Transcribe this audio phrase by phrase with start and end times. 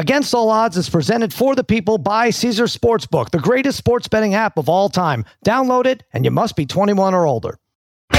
[0.00, 4.32] Against All Odds is presented for the people by Caesar Sportsbook, the greatest sports betting
[4.32, 5.26] app of all time.
[5.44, 7.58] Download it, and you must be 21 or older.
[8.14, 8.18] All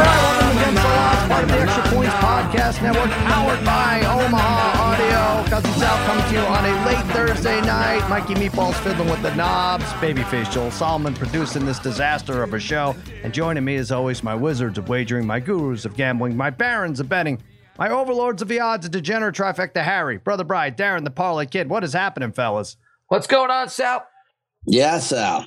[0.00, 4.00] right, welcome to Against All Odds, part of the Extra Points Podcast Network, powered by
[4.00, 4.81] Omaha.
[5.52, 8.08] Cousin Sal coming to you on a late Thursday night.
[8.08, 9.84] Mikey Meatballs fiddling with the knobs.
[10.00, 12.96] Babyface Joel Solomon producing this disaster of a show.
[13.22, 17.00] And joining me, as always, my wizards of wagering, my gurus of gambling, my barons
[17.00, 17.42] of betting,
[17.78, 21.68] my overlords of the odds, a degenerate trifecta Harry, Brother Bri, Darren the Parlay Kid.
[21.68, 22.78] What is happening, fellas?
[23.08, 24.06] What's going on, Sal?
[24.66, 25.44] Yeah, Sal.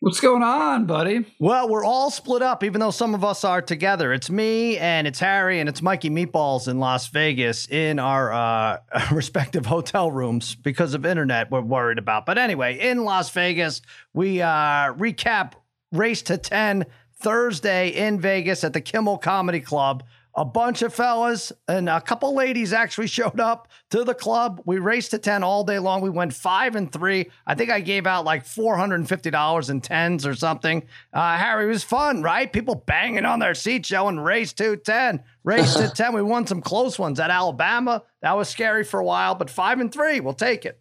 [0.00, 1.26] What's going on, buddy?
[1.40, 4.12] Well, we're all split up, even though some of us are together.
[4.12, 8.78] It's me and it's Harry and it's Mikey Meatballs in Las Vegas in our uh,
[9.12, 12.26] respective hotel rooms because of internet we're worried about.
[12.26, 13.82] But anyway, in Las Vegas,
[14.14, 15.54] we uh, recap
[15.90, 16.86] Race to 10
[17.16, 20.04] Thursday in Vegas at the Kimmel Comedy Club.
[20.38, 24.62] A bunch of fellas and a couple ladies actually showed up to the club.
[24.64, 26.00] We raced to 10 all day long.
[26.00, 27.32] We went five and three.
[27.44, 30.84] I think I gave out like $450 in tens or something.
[31.12, 32.52] Uh, Harry, it was fun, right?
[32.52, 36.14] People banging on their seats, showing race to 10, race to 10.
[36.14, 38.04] We won some close ones at Alabama.
[38.22, 40.80] That was scary for a while, but five and three, we'll take it.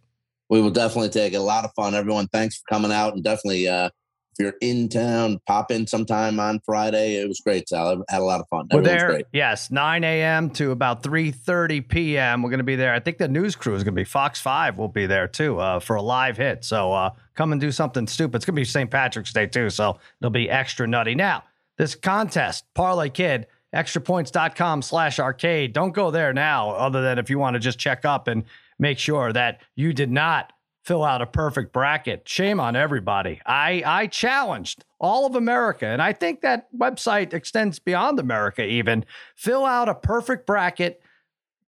[0.52, 1.38] We will definitely take it.
[1.38, 1.96] A lot of fun.
[1.96, 3.90] Everyone, thanks for coming out and definitely uh
[4.38, 7.16] if you're in town, pop in sometime on Friday.
[7.16, 8.04] It was great, Sal.
[8.10, 8.68] I had a lot of fun.
[8.72, 9.26] We're Everyone's there, great.
[9.34, 10.50] yes, 9 a.m.
[10.52, 12.42] to about 3:30 p.m.
[12.42, 12.94] We're going to be there.
[12.94, 14.78] I think the news crew is going to be Fox Five.
[14.78, 16.64] will be there too uh, for a live hit.
[16.64, 18.36] So uh, come and do something stupid.
[18.38, 18.90] It's going to be St.
[18.92, 21.16] Patrick's Day too, so it'll be extra nutty.
[21.16, 21.44] Now,
[21.78, 25.74] this contest, Parlay Kid, extrapoints.com slash arcade.
[25.74, 28.44] Don't go there now, other than if you want to just check up and
[28.80, 30.54] make sure that you did not
[30.88, 32.28] fill out a perfect bracket.
[32.30, 33.42] Shame on everybody.
[33.46, 39.06] I I challenged all of America, and I think that website extends beyond America even.
[39.36, 41.02] Fill out a perfect bracket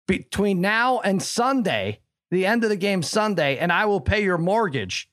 [0.07, 1.99] between now and Sunday,
[2.31, 5.11] the end of the game Sunday, and I will pay your mortgage.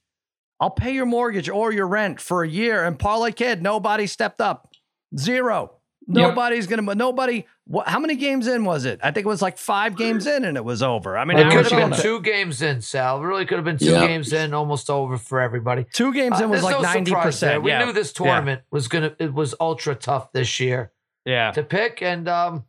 [0.61, 2.85] I'll pay your mortgage or your rent for a year.
[2.85, 4.73] And Parlay Kid, nobody stepped up.
[5.19, 5.76] Zero.
[6.07, 6.95] Nobody's gonna.
[6.95, 7.47] Nobody.
[7.67, 9.01] What, how many games in was it?
[9.03, 11.19] I think it was like five games in, and it was over.
[11.19, 13.21] I mean, It could have been two games in, Sal.
[13.21, 14.07] It really could have been two Yeah.
[14.07, 15.85] games in, almost over for everybody.
[15.93, 17.51] Two games in Uh, was like ninety surprise there.
[17.51, 17.63] percent.
[17.65, 17.85] We yeah.
[17.85, 19.17] knew this tournament was gonna.
[19.19, 20.93] It was ultra tough this year
[21.25, 21.51] Yeah.
[21.53, 22.65] to pick, and um,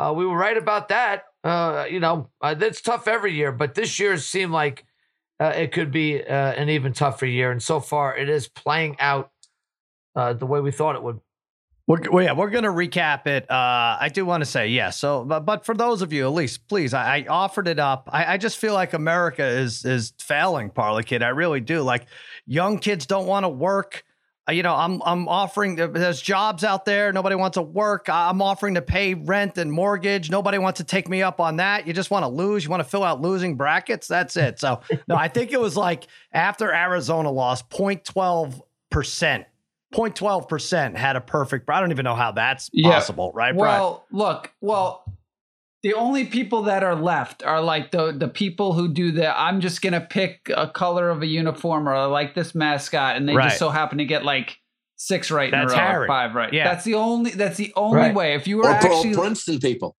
[0.00, 1.26] uh, we were right about that.
[1.44, 4.84] Uh, you know, uh, it's tough every year, but this year seemed like
[5.40, 8.96] uh, it could be uh, an even tougher year, and so far it is playing
[8.98, 9.30] out
[10.16, 11.20] uh, the way we thought it would.
[11.88, 13.50] We're, yeah, we're going to recap it.
[13.50, 14.98] Uh, I do want to say, yes.
[14.98, 18.08] So, but, but for those of you, at least, please, I, I offered it up.
[18.12, 21.22] I, I just feel like America is is failing, Parlay Kid.
[21.24, 21.82] I really do.
[21.82, 22.06] Like,
[22.46, 24.04] young kids don't want to work.
[24.48, 25.74] Uh, You know, I'm I'm offering.
[25.74, 27.12] There's jobs out there.
[27.12, 28.06] Nobody wants to work.
[28.08, 30.30] I'm offering to pay rent and mortgage.
[30.30, 31.86] Nobody wants to take me up on that.
[31.88, 32.62] You just want to lose.
[32.62, 34.06] You want to fill out losing brackets.
[34.06, 34.60] That's it.
[34.60, 38.60] So, no, I think it was like after Arizona lost 0.12
[38.90, 39.46] percent
[39.92, 41.68] 0.12 percent had a perfect.
[41.70, 42.90] I don't even know how that's Yeah.
[42.90, 43.56] possible, right?
[43.56, 43.80] Brad?
[43.80, 45.04] Well, look, well,
[45.82, 49.60] the only people that are left are like the the people who do the I'm
[49.60, 53.34] just gonna pick a color of a uniform or I like this mascot, and they
[53.34, 53.44] Right.
[53.48, 54.56] just so happen to get like
[54.96, 56.06] six right That's in a row, Harry.
[56.06, 56.52] five right.
[56.52, 56.64] Yeah.
[56.72, 58.14] That's the only that's the only Right.
[58.14, 58.34] way.
[58.34, 59.96] If you were Or, or actually Princeton people.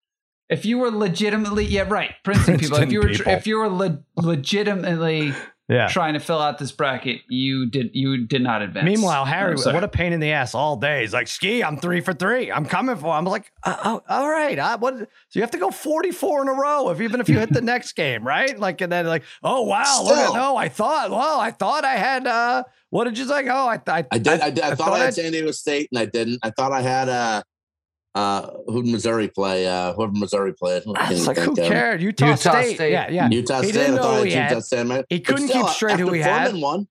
[0.49, 3.33] if you were legitimately yeah right Princeton, people if you were people.
[3.33, 5.35] if you were le- legitimately
[5.73, 5.89] yeah.
[5.89, 8.85] trying to fill out this bracket, you did you did not advance.
[8.85, 11.01] Meanwhile, Harry, I'm what a pain in the ass all day.
[11.01, 12.51] He's like, "Ski, I'm three for three.
[12.53, 15.59] I'm coming for." I'm like, uh, oh, "All right, uh, what?" So you have to
[15.59, 18.59] go 44 in a row, if even if you hit the next game, right?
[18.59, 20.35] Like, and then like, "Oh wow, look at Still.
[20.35, 22.27] no, I thought, well, I thought I had.
[22.27, 23.47] uh What did you like?
[23.49, 24.41] Oh, I, I, I did.
[24.41, 26.39] I, did, I, thought, I had I'd- San Diego State, and I didn't.
[26.43, 27.43] I thought I had uh,
[28.15, 29.67] uh, who did Missouri play?
[29.67, 30.83] Uh, whoever Missouri played.
[30.95, 32.03] I can't It's like, who cared?
[32.03, 32.75] Utah, Utah State.
[32.75, 32.93] State.
[32.93, 33.29] Yeah, yeah.
[33.31, 33.79] Utah He State.
[33.79, 34.51] didn't I know thought who he had had.
[34.51, 34.87] Utah State.
[34.87, 35.05] man.
[35.09, 36.47] He couldn't still, keep straight after who he had.
[36.49, 36.89] Furman won.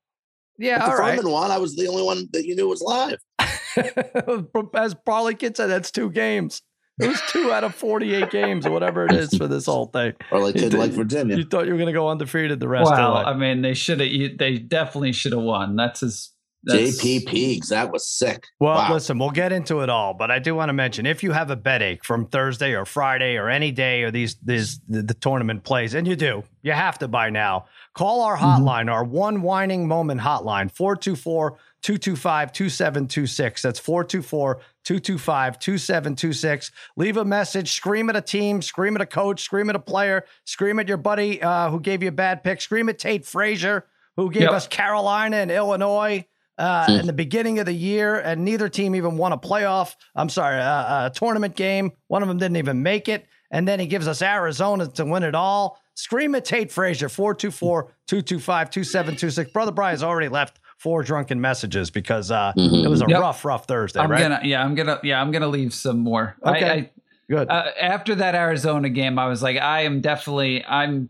[0.57, 1.15] Yeah, After all right.
[1.17, 3.19] Furman won, I was the only one that you knew was live.
[4.75, 6.61] As Parlay Kid said, that's two games.
[6.99, 10.13] It was two out of 48 games or whatever it is for this whole thing.
[10.31, 11.35] Or like did- like Virginia.
[11.37, 13.61] You thought you were going to go undefeated the rest Well, of the I mean,
[13.61, 14.37] they should have.
[14.37, 15.75] They definitely should have won.
[15.75, 16.30] That's his.
[16.63, 18.45] That's, JP Pegues, that was sick.
[18.59, 18.93] Well, Wow.
[18.93, 21.49] listen, we'll get into it all, but I do want to mention if you have
[21.49, 25.63] a bed from Thursday or Friday or any day or these these the, the tournament
[25.63, 27.65] plays, and you do, you have to by now.
[27.93, 28.63] Call our Mm-hmm.
[28.63, 33.61] hotline, our one whining moment hotline, 424 225 2726.
[33.63, 36.71] That's 424 225 2726.
[36.95, 40.25] Leave a message, scream at a team, scream at a coach, scream at a player,
[40.45, 43.85] scream at your buddy uh, who gave you a bad pick, scream at Tate Frazier,
[44.15, 44.51] who gave Yep.
[44.51, 46.25] us Carolina and Illinois.
[46.61, 49.95] Uh, in the beginning of the year, and neither team even won a playoff.
[50.15, 51.91] I'm sorry, uh, a tournament game.
[52.07, 53.25] One of them didn't even make it.
[53.53, 55.77] And then he gives us Arizona to win it all.
[55.95, 59.51] Scream at Tate Frazier, 424 225 2726.
[59.51, 62.85] Brother Brian's already left four drunken messages because uh, Mhm.
[62.85, 63.19] it was a Yep.
[63.19, 64.21] rough, rough Thursday, I'm right?
[64.21, 66.37] gonna yeah, I'm gonna yeah, I'm gonna leave some more.
[66.43, 66.69] I- Okay.
[66.71, 66.89] I,
[67.29, 67.49] Good.
[67.49, 71.09] uh, after that Arizona game, I was like, I am definitely I'm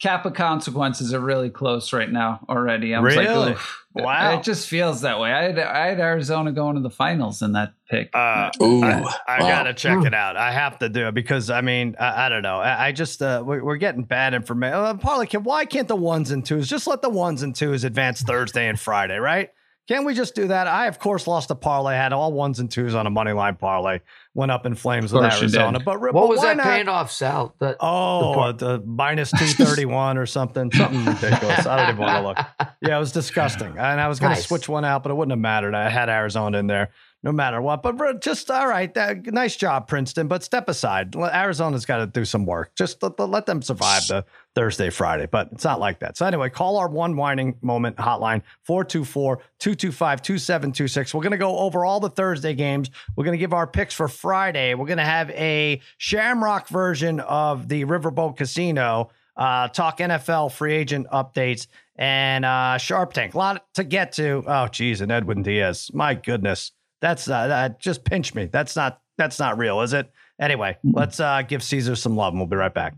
[0.00, 2.94] Kappa consequences are really close right now already.
[2.94, 3.34] I was Really?
[3.34, 3.82] like, Oof.
[3.94, 4.38] Wow.
[4.38, 5.32] It just feels that way.
[5.32, 8.10] I had I had Arizona going to the finals in that pick.
[8.14, 9.48] Uh, Ooh, I, I wow.
[9.48, 10.36] gotta check it out.
[10.36, 12.58] I have to do it because I mean I, I don't know.
[12.58, 14.76] I, I just uh, we're, we're getting bad information.
[14.76, 17.84] Uh, Partly, can why can't the ones and twos just let the ones and twos
[17.84, 19.48] advance Thursday and Friday, right?
[19.88, 20.66] Can't we just do that?
[20.66, 21.94] I of course lost a parlay.
[21.94, 24.00] Had all ones and twos on a money line parlay.
[24.34, 25.78] Went up in flames with Arizona.
[25.78, 26.66] But What but was that not?
[26.66, 27.54] paying off, Sal?
[27.60, 31.66] That Oh, par- uh, the minus two thirty one or something, something ridiculous.
[31.66, 32.68] I don't even want to look.
[32.82, 35.32] Yeah, it was disgusting, and I was going to switch one out, but it wouldn't
[35.32, 35.74] have mattered.
[35.74, 36.90] I had Arizona in there,
[37.26, 37.82] no matter what.
[37.82, 40.28] But just all right, that, nice job, Princeton.
[40.28, 41.16] But step aside.
[41.16, 42.70] Arizona's got to do some work.
[42.76, 44.24] Just let, let them survive the
[44.54, 45.26] Thursday, Friday.
[45.26, 46.16] But it's not like that.
[46.16, 51.14] So anyway, call our one whining moment hotline 424-225-2726.
[51.14, 52.90] We're going to go over all the Thursday games.
[53.16, 54.74] We're going to give our picks for Friday.
[54.74, 59.10] We're going to have a Shamrock version of the Riverboat Casino.
[59.36, 63.34] Uh, talk NFL free agent updates and uh, Sharp Tank.
[63.34, 64.44] A lot to get to.
[64.46, 65.90] Oh, geez, and Edwin Diaz.
[65.92, 66.72] My goodness,
[67.06, 68.46] that's uh, that just pinch me.
[68.46, 70.10] That's not that's not real, is it?
[70.40, 72.94] Anyway, let's uh, give Caesar some love, and we'll be right back.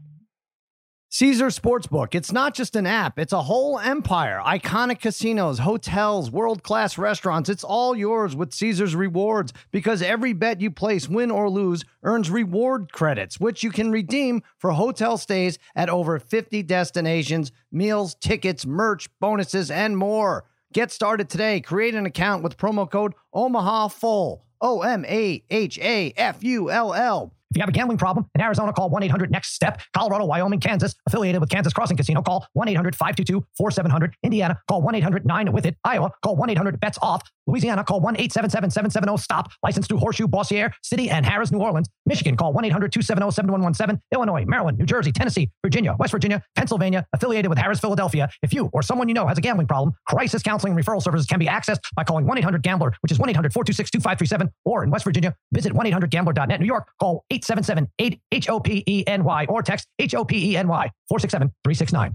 [1.11, 2.15] Caesar Sportsbook.
[2.15, 4.41] It's not just an app, it's a whole empire.
[4.45, 7.51] Iconic casinos, hotels, world class restaurants.
[7.51, 12.31] It's all yours with Caesar's rewards because every bet you place, win or lose, earns
[12.31, 18.65] reward credits, which you can redeem for hotel stays at over 50 destinations, meals, tickets,
[18.65, 20.45] merch, bonuses, and more.
[20.75, 21.63] Get started today.
[21.63, 24.45] Create an account with promo code Omaha Full.
[24.61, 27.33] O M A H A F U L L.
[27.51, 29.81] If you have a gambling problem in Arizona, call 1 800 NEXT STEP.
[29.95, 34.15] Colorado, Wyoming, Kansas, affiliated with Kansas Crossing Casino, call 1 800 522 4700.
[34.23, 35.77] Indiana, call 1 800 9 with it.
[35.85, 37.23] Iowa, call 1 800 BETS OFF.
[37.49, 39.51] Louisiana, call 1 877 770 STOP.
[39.63, 41.89] Licensed through Horseshoe, Bossier City, and Harrah's, New Orleans.
[42.07, 44.01] Michigan, call 1 800 270 7117.
[44.13, 48.29] Illinois, Maryland, New Jersey, Tennessee, Virginia, West Virginia, Pennsylvania, affiliated with Harrah's, Philadelphia.
[48.43, 51.27] If you or someone you know has a gambling problem, crisis counseling and referral services
[51.27, 54.85] can be accessed by calling 1 800 Gambler, which is 1 800 426 2537, or
[54.85, 56.61] in West Virginia, visit 1 800 Gambler.net.
[56.61, 60.25] New York, call 877 8 H O P E N Y or text H O
[60.25, 62.15] P E N Y 467 369.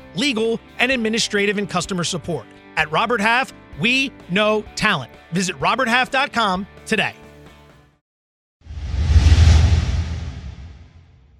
[0.15, 2.45] legal, and administrative and customer support.
[2.77, 5.11] At Robert Half, we know talent.
[5.31, 7.13] Visit roberthalf.com today.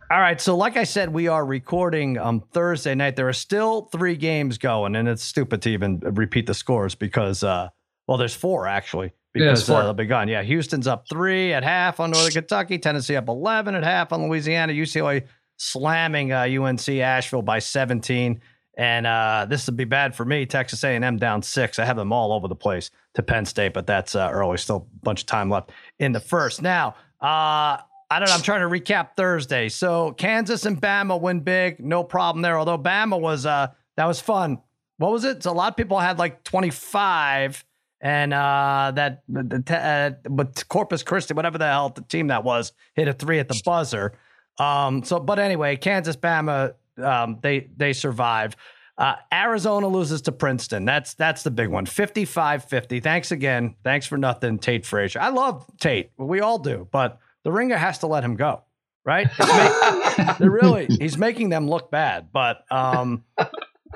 [0.10, 3.16] All right, so like I said, we are recording um Thursday night.
[3.16, 7.44] There are still three games going, and it's stupid to even repeat the scores because
[7.44, 7.70] uh
[8.08, 9.78] well, there's four actually because four.
[9.78, 10.28] uh, they'll be gone.
[10.28, 14.28] Yeah, Houston's up three at half on Northern Kentucky, Tennessee up eleven at half on
[14.28, 18.42] Louisiana, UCLA slamming uh, UNC Asheville by 17.
[18.82, 20.48] And uh, this would be bad for me.
[20.48, 21.78] Texas A&M down six.
[21.78, 24.58] I have them all over the place to Penn State, but that's uh, early.
[24.58, 26.64] Still a bunch of time left in the first.
[26.64, 28.34] Now, uh, I don't know.
[28.34, 29.70] I'm trying to recap Thursday.
[29.70, 32.58] So Kansas and Bama win big, no problem there.
[32.58, 34.58] Although Bama was uh that was fun.
[34.98, 35.44] What was it?
[35.44, 37.64] So a lot of people had like 25,
[38.02, 39.22] and uh that
[39.70, 43.48] uh, but Corpus Christi, whatever the hell the team that was, hit a three at
[43.48, 44.14] the buzzer.
[44.58, 45.04] Um.
[45.04, 48.56] So, but anyway, Kansas Bama, um, they they survive.
[48.98, 50.86] Uh, Arizona loses to Princeton.
[50.86, 51.86] That's that's the big one.
[51.86, 53.02] 55-50.
[53.02, 53.76] Thanks again.
[53.84, 55.20] Thanks for nothing, Tate Frazier.
[55.20, 56.12] I love Tate.
[56.18, 58.62] We all do, but the ringer has to let him go,
[59.04, 59.28] right?
[59.40, 62.28] Make, they're really he's making them look bad.
[62.32, 63.24] But um,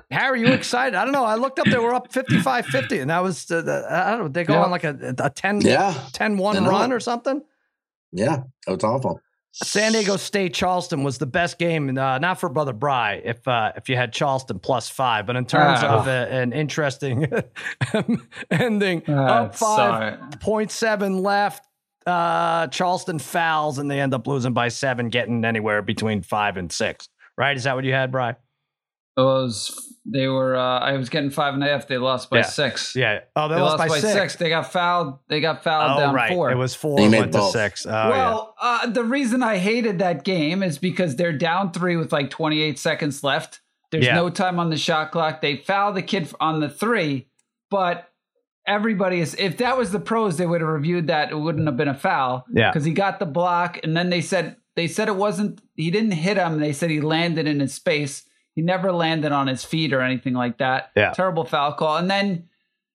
[0.09, 0.95] Harry, you excited?
[0.95, 1.25] I don't know.
[1.25, 4.27] I looked up; they were up 55-50, and that was uh, the, I don't know.
[4.29, 4.63] They go Yeah.
[4.63, 7.43] on like a, a 10, Yeah, 10-1 run or something.
[8.11, 9.21] yeah, it was awful.
[9.63, 13.71] San Diego State Charleston was the best game, uh, not for Brother Bri, if uh,
[13.77, 16.00] if you had Charleston plus five, but in terms Ah.
[16.00, 17.31] of a, an interesting
[18.51, 21.65] ending, Ah, up five point seven left.
[22.05, 26.71] Uh, Charleston fouls and they end up losing by seven, getting anywhere between five and
[26.71, 27.09] six.
[27.38, 27.57] Right?
[27.57, 28.33] Is that what you had, Bri?
[29.17, 30.55] It was they were.
[30.55, 31.88] Uh, I was getting five and a half.
[31.88, 32.43] They lost by Yeah.
[32.43, 32.95] six.
[32.95, 33.22] Yeah.
[33.36, 34.36] Oh, they, They, lost, lost, by, six.
[34.36, 35.17] They got fouled.
[35.29, 36.31] They got fouled Oh, down right.
[36.31, 36.51] four.
[36.51, 36.98] It was four.
[36.98, 37.51] They and made went to both.
[37.53, 37.86] six.
[37.88, 38.10] Oh, yeah.
[38.10, 42.29] well, uh, the reason I hated that game is because they're down three with like
[42.29, 43.62] 28 seconds left.
[43.91, 44.15] There's Yeah.
[44.15, 45.41] no time on the shot clock.
[45.41, 47.27] They foul the kid on the three,
[47.72, 48.07] but
[48.67, 49.34] everybody is.
[49.39, 51.31] If that was the pros, they would have reviewed that.
[51.31, 52.45] It wouldn't have been a foul.
[52.53, 52.69] Yeah.
[52.72, 55.62] because he got the block, and then they said they said it wasn't.
[55.75, 56.60] He didn't hit him.
[56.60, 58.24] They said he landed in his space.
[58.55, 60.91] He never landed on his feet or anything like that.
[60.95, 61.12] Yeah.
[61.12, 61.97] terrible foul call.
[61.97, 62.47] And then,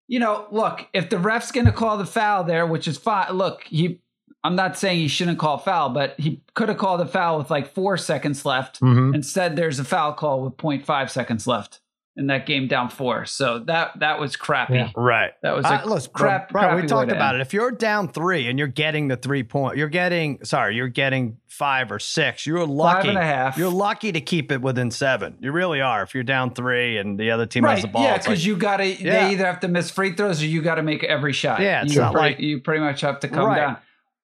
[0.08, 3.32] you know, look, if the ref's going to call the foul there, which is fine.
[3.32, 4.00] Look, he.
[4.42, 7.50] I'm not saying he shouldn't call foul, but he could have called a foul with
[7.50, 8.80] like four seconds left.
[8.80, 9.14] Mhm.
[9.14, 11.79] Instead, there's a foul call with 0.5 seconds left
[12.16, 13.24] in that game down four.
[13.24, 14.74] So that that was crappy.
[14.74, 14.90] Yeah.
[14.96, 15.30] Right.
[15.42, 16.48] That was a Uh, listen, bro, crap.
[16.50, 17.40] bro, crappy we talked about end.
[17.40, 17.46] it.
[17.46, 21.38] If you're down three and you're getting the three point, you're getting sorry, you're getting
[21.48, 22.46] five or six.
[22.46, 23.00] You're lucky.
[23.02, 23.56] Five and a half.
[23.56, 25.36] You're lucky to keep it within seven.
[25.40, 26.02] You really are.
[26.02, 28.34] If you're down three and the other team has Right, the ball, yeah, it's like-
[28.34, 28.86] because you got to.
[28.86, 29.26] Yeah.
[29.28, 31.60] They either have to miss free throws or you got to make every shot.
[31.60, 33.56] Yeah, it's you not pretty, like- you pretty much have to come Right.
[33.56, 33.76] down.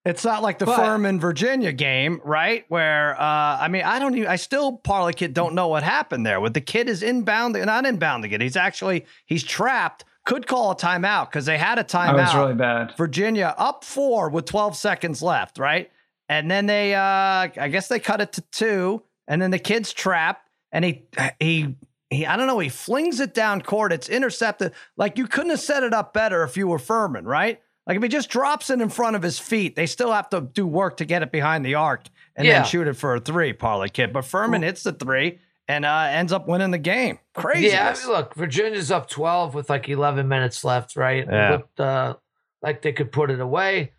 [0.06, 2.64] It's not like the But- Furman Virginia game, right?
[2.68, 4.28] Where uh, I mean, I don't even.
[4.28, 6.40] I still parlay kid don't know what happened there.
[6.40, 8.40] With the kid is inbounding, not inbound again.
[8.40, 10.04] He's actually he's trapped.
[10.24, 12.16] Could call a timeout because they had a timeout.
[12.16, 12.94] That was really bad.
[12.96, 15.90] Virginia up four with 12 seconds left, right?
[16.28, 19.92] And then they, uh, I guess they cut it to two, and then the kid's
[19.92, 21.04] trapped, and he,
[21.38, 21.76] he,
[22.10, 23.92] he, I don't know, he flings it down court.
[23.92, 24.72] It's intercepted.
[24.96, 27.60] Like you couldn't have set it up better if you were Furman, right?
[27.86, 30.40] Like if he just drops it in front of his feet, they still have to
[30.40, 32.54] do work to get it behind the arc and Yeah.
[32.60, 34.12] then shoot it for a three, parlay kid.
[34.12, 35.38] But Furman hits the three
[35.68, 37.18] and uh, ends up winning the game.
[37.34, 37.68] Crazy.
[37.68, 41.26] Yeah, I mean, look, Virginia's up 12 with like 11 minutes left, right?
[41.28, 41.50] Yeah.
[41.52, 42.16] Looked uh,
[42.62, 43.92] like they could put it away.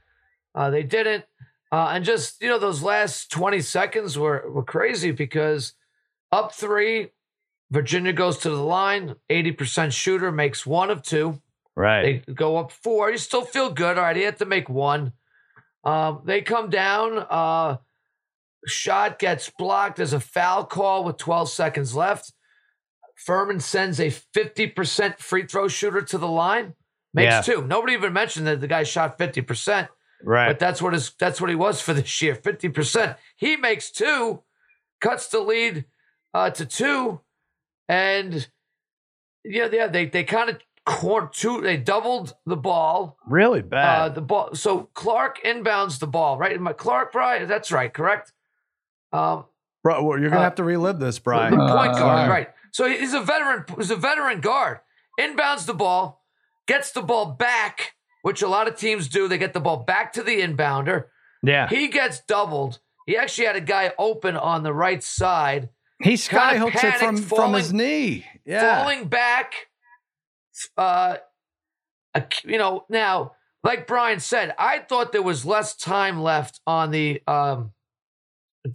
[0.53, 1.23] Uh, they didn't.
[1.71, 5.73] Uh, and just, you know, those last 20 seconds were, were crazy because
[6.31, 7.09] up three,
[7.71, 11.41] Virginia goes to the line, 80% shooter, makes one of two.
[11.77, 12.25] Right.
[12.25, 13.11] They go up four.
[13.11, 13.97] You still feel good.
[13.97, 15.13] All right, he had to make one.
[15.83, 17.25] Um, they come down.
[17.29, 17.77] Uh,
[18.65, 19.97] shot gets blocked.
[19.97, 22.33] There's a foul call with 12 seconds left.
[23.15, 26.73] Furman sends a 50% free throw shooter to the line.
[27.13, 27.41] Makes Yeah.
[27.41, 27.61] two.
[27.65, 29.87] Nobody even mentioned that the guy shot 50%,
[30.23, 30.47] right.
[30.47, 32.35] but that's what his that's what he was for this year.
[32.35, 33.15] 50%.
[33.37, 34.43] He makes two,
[34.99, 35.85] cuts the lead
[36.33, 37.21] uh, to two,
[37.87, 38.47] and
[39.43, 41.61] yeah, yeah, they they kind of court two.
[41.61, 43.17] They doubled the ball.
[43.27, 44.15] really Uh, bad.
[44.15, 44.55] the ball.
[44.55, 46.59] So Clark inbounds the ball, right?
[46.59, 48.33] My Clark, Brian, that's right, correct?
[49.13, 49.45] Um,
[49.83, 51.55] Bro, well, you're going to uh, have to relive this, the Brian.
[51.55, 52.29] point Uh, guard, sorry.
[52.29, 52.49] right?
[52.71, 53.65] So he's a veteran.
[53.77, 54.79] He's a veteran guard.
[55.19, 56.23] Inbounds the ball,
[56.67, 59.27] gets the ball back, which a lot of teams do.
[59.27, 61.05] They get the ball back to the inbounder.
[61.43, 61.67] yeah.
[61.69, 62.79] He gets doubled.
[63.05, 66.95] He actually had a guy open on the right side, He kinda sky hooks it
[66.95, 68.25] from, panicked, from his knee.
[68.45, 68.81] Yeah.
[68.83, 69.66] falling back.
[70.77, 71.17] Uh,
[72.13, 73.33] a- you know, now,
[73.63, 77.71] like Brian said, I thought there was less time left on the um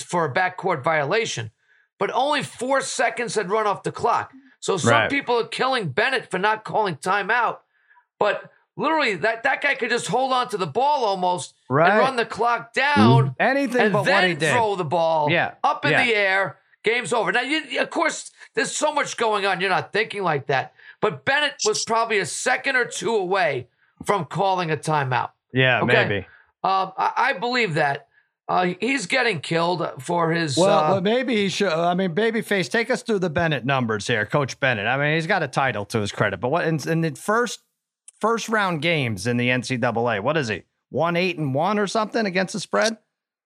[0.05, 1.51] for a backcourt violation,
[1.99, 4.33] but only four seconds had run off the clock.
[4.61, 5.11] So some Right.
[5.11, 7.59] people are killing Bennett for not calling timeout,
[8.19, 11.91] but literally that that guy could just hold on to the ball almost Right.
[11.91, 14.53] and run the clock down Anything and but what he then did.
[14.53, 16.05] throw the ball Yeah, up in yeah.
[16.05, 16.59] the air.
[16.85, 17.31] Game's over.
[17.33, 19.61] Now, you, of course, there's so much going on.
[19.61, 20.73] You're not thinking like that.
[21.02, 23.68] But Bennett was probably a second or two away
[24.06, 25.30] from calling a timeout.
[25.52, 25.92] yeah, Okay.
[25.92, 26.18] maybe.
[26.64, 28.06] Um, I, I believe that.
[28.49, 30.56] Uh, he's getting killed for his.
[30.56, 31.73] Well, uh, well, maybe he should.
[31.73, 34.87] I mean, babyface, take us through the Bennett numbers here, Coach Bennett.
[34.87, 37.61] I mean, he's got a title to his credit, but what in, in the first
[38.21, 40.62] first round games in the NCAA, what is he?
[40.90, 42.99] One eight and one or something against the spread?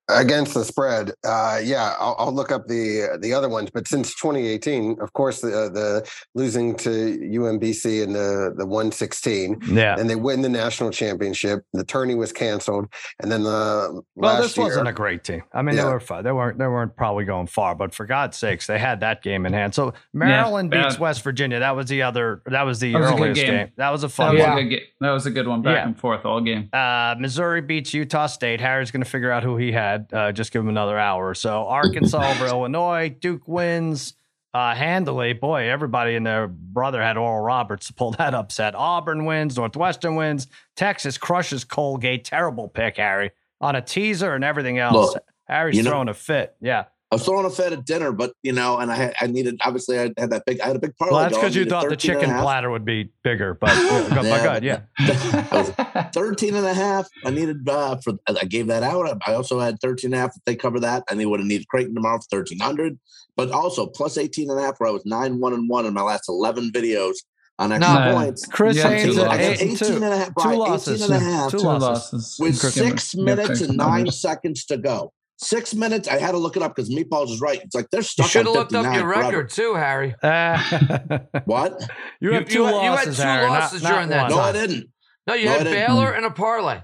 [0.08, 1.12] Against the spread.
[1.25, 3.70] Uh, yeah, I'll, I'll look up the the other ones.
[3.72, 9.96] But since 2018, of course, the the losing to UMBC in the the 116, Yeah.
[9.98, 11.64] and they win the national championship.
[11.72, 12.86] The tourney was canceled,
[13.22, 15.42] and then the Well, last this wasn't a great team.
[15.52, 16.25] I mean, they were fine.
[16.25, 16.58] They weren't.
[16.58, 19.75] They weren't probably going far, but for God's sakes, they had that game in hand.
[19.75, 20.84] So Maryland bad.
[20.88, 21.58] beats West Virginia.
[21.58, 22.42] That was the other.
[22.46, 23.50] That was the That was a good earliest game.
[23.54, 23.68] game.
[23.76, 24.58] That was a That fun was, one.
[24.58, 25.86] a good ga- that was a good one, back Yeah.
[25.86, 26.68] and forth all game.
[26.72, 28.60] Uh, Missouri beats Utah State.
[28.60, 29.96] Harry's going to figure out who he had.
[30.12, 31.67] Uh, just give him another hour or so.
[31.67, 33.09] Arkansas over Illinois.
[33.09, 34.15] Duke wins.
[34.55, 35.33] uh, handily.
[35.35, 38.75] Boy, everybody and their brother had Oral Roberts to pull that upset.
[38.75, 42.25] Auburn wins, Northwestern wins, Texas crushes Colgate.
[42.25, 45.15] Terrible pick, Harry, on a teaser and everything else.
[45.15, 46.57] Look, Harry's you know- throwing a fit.
[46.61, 46.85] Yeah.
[47.12, 49.60] I was throwing a fit at dinner, but you know, and I had, I needed
[49.64, 51.12] obviously I had that big I had a big parlay.
[51.14, 52.42] Well, that's because you thought the 13 and a chicken half.
[52.42, 54.80] platter would be bigger, but yeah, go- Yeah, my God, yeah.
[54.98, 57.06] I was 13 and a half.
[57.25, 59.20] I needed uh for I gave that out.
[59.26, 61.04] I also had 13 and a half if they cover that.
[61.08, 62.98] And they would have needed Creighton tomorrow for 1300.
[63.36, 65.94] But also plus 18 and a half where I was 9 1 and 1 in
[65.94, 67.14] my last 11 videos
[67.58, 68.14] on extra No.
[68.14, 68.46] points.
[68.46, 69.94] Chris Yeah, Haynes two at I got 18 two.
[69.94, 71.02] and a half, Two losses.
[71.02, 72.12] 18 and a half Two Two losses.
[72.12, 72.36] losses.
[72.40, 75.12] with six minutes and nine seconds to go.
[75.38, 76.09] Six minutes.
[76.09, 77.61] I had to look it up because Meatballs is right.
[77.62, 78.25] It's like they're stuck.
[78.25, 79.28] You stuck should have looked up 59 your forever.
[79.28, 80.14] record too, Harry.
[80.23, 81.78] Uh, What?
[82.21, 84.31] you have You- two you had- you had two Harry, losses not during that one.
[84.31, 84.87] No, I didn't.
[85.26, 85.64] No, you No, had.
[85.64, 86.81] Baylor and a parlay.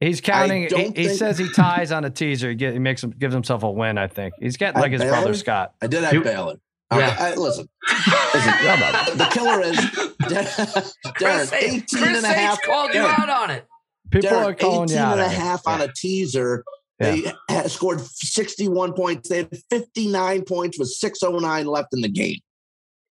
[0.00, 0.68] He's counting.
[0.68, 2.50] don't He, he says he ties on a teaser.
[2.50, 3.96] He, get, he makes him gives himself a win.
[3.98, 5.72] I think he's getting At like his brother Scott.
[5.82, 6.56] I did have You- Baylor.
[6.92, 6.98] Yeah.
[6.98, 7.68] Okay, I- listen,
[8.34, 8.52] listen.
[9.18, 12.58] the killer is Darren, Chris, H- 18 Chris and a half.
[12.60, 13.66] H called you out on it.
[14.10, 15.12] People Darren, are calling 18 you out.
[15.14, 15.34] and a on it.
[15.36, 16.62] half on a teaser.
[16.98, 17.30] They
[17.66, 19.28] scored 61 points.
[19.28, 22.38] They had 59 points with 609 left in the game.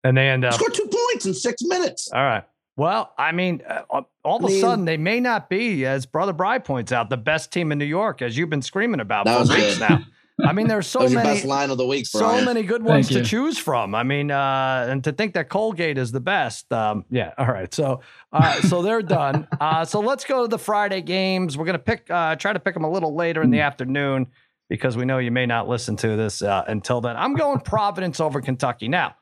[0.04, 0.54] and they end up.
[0.54, 2.10] Scored two points in six minutes.
[2.14, 2.44] All right.
[2.78, 3.82] Well, I mean, uh,
[4.24, 7.10] all of I a mean- sudden, they may not be, as Brother Bri points out,
[7.10, 10.00] the best team in New York, as you've been screaming about for weeks now.
[10.44, 11.30] I mean, there's so that was many.
[11.30, 13.94] best line of the week, so many good ones to choose from.
[13.94, 16.72] I mean, uh, and to think that Colgate is the best.
[16.72, 17.34] Um, yeah.
[17.38, 17.74] All right.
[17.74, 19.48] So, uh, so they're done.
[19.62, 21.56] Uh, so let's go to the Friday games.
[21.56, 24.28] We're gonna pick, uh, try to pick them a little later in the afternoon
[24.70, 27.16] because we know you may not listen to this uh, until then.
[27.16, 29.16] I'm going Providence over Kentucky now.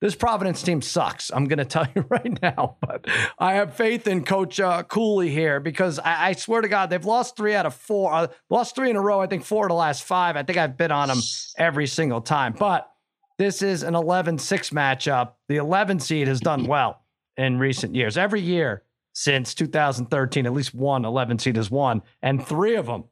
[0.00, 1.30] This Providence team sucks.
[1.30, 3.06] I'm going to tell you right now, but
[3.38, 7.04] I have faith in Coach uh, Cooley here because I, I swear to God, they've
[7.04, 9.20] lost three out of four, uh, lost three in a row.
[9.20, 10.36] I think four of the last five.
[10.36, 11.20] I think I've bid on them
[11.58, 12.54] every single time.
[12.58, 12.90] But
[13.36, 15.32] this is an 11 6 matchup.
[15.48, 17.02] The 11 seed has done well
[17.36, 18.16] in recent years.
[18.16, 23.04] Every year since 2013, at least one 11 seed has won, and three of them,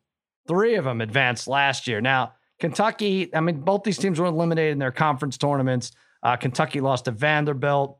[0.47, 2.01] three of them advanced last year.
[2.01, 5.93] Now, Kentucky, I mean, both these teams were eliminated in their conference tournaments.
[6.29, 7.97] Uh, Kentucky lost to Vanderbilt.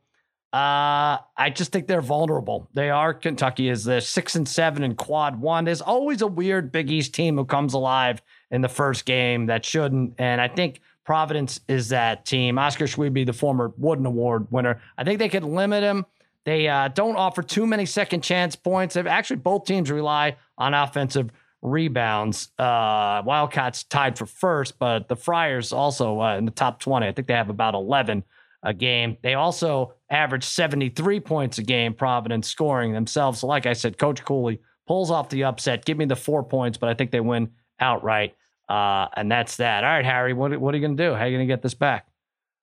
[0.53, 2.69] Uh, I just think they're vulnerable.
[2.75, 3.11] They are.
[3.11, 5.65] Kentucky is the six and seven in quad one.
[5.65, 9.65] There's always a weird Big East team who comes alive in the first game that
[9.65, 10.13] shouldn't.
[10.19, 12.59] And I think Providence is that team.
[12.59, 14.79] Oscar Tshiebwe, the former Wooden Award winner.
[14.95, 16.05] I think they could limit him.
[16.45, 18.93] They uh, don't offer too many second chance points.
[18.93, 22.49] They've actually both teams rely on offensive rebounds.
[22.57, 27.07] Uh, Wildcats tied for first, but the Friars also uh, in the top 20.
[27.07, 28.23] I think they have about 11
[28.63, 29.17] a game.
[29.21, 33.39] They also average 73 points a game, Providence scoring themselves.
[33.39, 35.85] So, like I said, Coach Cooley pulls off the upset.
[35.85, 38.35] Give me the four points, but I think they win outright.
[38.67, 39.83] Uh, and that's that.
[39.83, 41.13] All right, Harry, what, what are you going to do?
[41.15, 42.05] How are you going to get this back?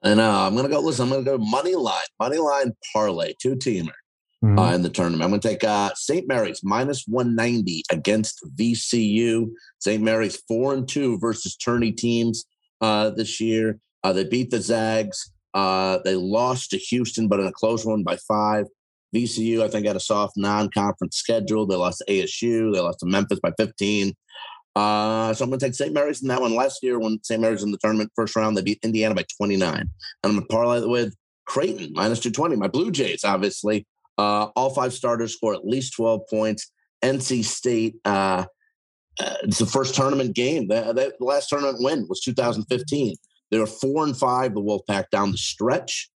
[0.02, 0.78] And uh, I'm gonna go.
[0.80, 3.94] Listen, I'm gonna go money line, money line parlay, two teamer
[4.44, 4.59] Mm-hmm.
[4.59, 5.22] uh, in the tournament.
[5.22, 6.29] I'm gonna take uh, St.
[6.29, 9.51] Mary's minus 190 against VCU.
[9.79, 10.03] St.
[10.03, 12.44] Mary's four and two versus tourney teams
[12.83, 13.79] uh, this year.
[14.05, 15.33] Uh, they beat the Zags.
[15.55, 18.66] Uh, they lost to Houston, but in a close one by five.
[19.14, 21.66] VCU, I think, had a soft non-conference schedule.
[21.66, 22.72] They lost to ASU.
[22.75, 24.12] They lost to Memphis by 15.
[24.75, 25.94] Uh, so I'm going to take St.
[25.94, 26.55] Mary's in that one.
[26.55, 27.40] Last year, when St.
[27.40, 29.75] Mary's in the tournament first round, they beat Indiana by 29.
[29.75, 29.88] And
[30.22, 31.14] I'm going to parlay it with
[31.46, 32.57] Creighton minus 220.
[32.57, 33.87] My Blue Jays, obviously,
[34.18, 36.70] uh, all five starters score at least 12 points.
[37.02, 38.46] NC State, uh,
[39.20, 40.68] uh, it's the first tournament game.
[40.68, 43.16] The, last tournament win was 2015.
[43.50, 46.11] They were four and five, the Wolfpack down the stretch.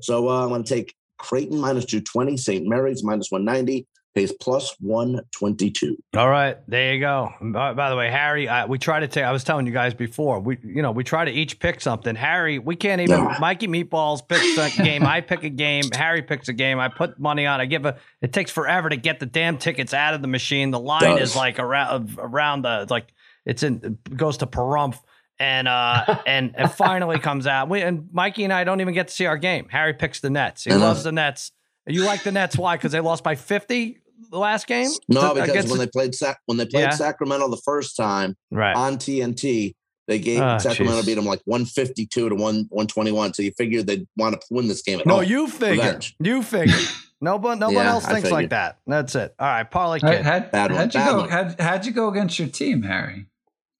[0.00, 2.66] So uh, I'm going to take Creighton minus 220, St.
[2.66, 5.96] Mary's minus 190, pays plus 122.
[6.16, 7.30] All right, there you go.
[7.40, 9.24] By, by the way, Harry, I, we try to take.
[9.24, 10.40] I was telling you guys before.
[10.40, 12.14] We, you know, we try to each pick something.
[12.16, 13.24] Harry, we can't even.
[13.24, 13.38] No.
[13.38, 15.04] Mikey Meatballs picks a game.
[15.04, 15.84] I pick a game.
[15.94, 16.78] Harry picks a game.
[16.78, 17.60] I put money on.
[17.60, 17.96] I give a.
[18.20, 20.70] It takes forever to get the damn tickets out of the machine.
[20.70, 21.30] The line Does.
[21.30, 23.12] is like around around the it's like
[23.46, 24.98] it's in it goes to Pahrump.
[25.38, 27.68] And uh and it finally comes out.
[27.68, 29.68] We, and Mikey and I don't even get to see our game.
[29.70, 30.64] Harry picks the Nets.
[30.64, 31.52] He loves the Nets.
[31.90, 32.56] You like the Nets?
[32.56, 32.76] Why?
[32.76, 33.98] Because they lost by fifty
[34.30, 34.88] the last game.
[35.08, 36.90] No, To- because against when they played Sac- when they played Yeah.
[36.90, 38.76] Sacramento the first time right.
[38.76, 39.74] on TNT,
[40.06, 41.06] they gave Ah, Sacramento jeez.
[41.06, 43.34] beat them like 152 to 1 121.
[43.34, 45.24] So you figured they'd want to win this game at No, home.
[45.24, 45.82] you figure.
[45.82, 46.14] Revenge.
[46.20, 46.76] You figure.
[47.22, 48.78] No one, no one else I thinks like that.
[48.86, 49.34] That's it.
[49.38, 50.22] All right, parlay How, kid.
[50.24, 51.16] how'd, Bad how'd you bad go?
[51.18, 51.28] one.
[51.28, 53.26] How'd, how'd you go against your team, Harry?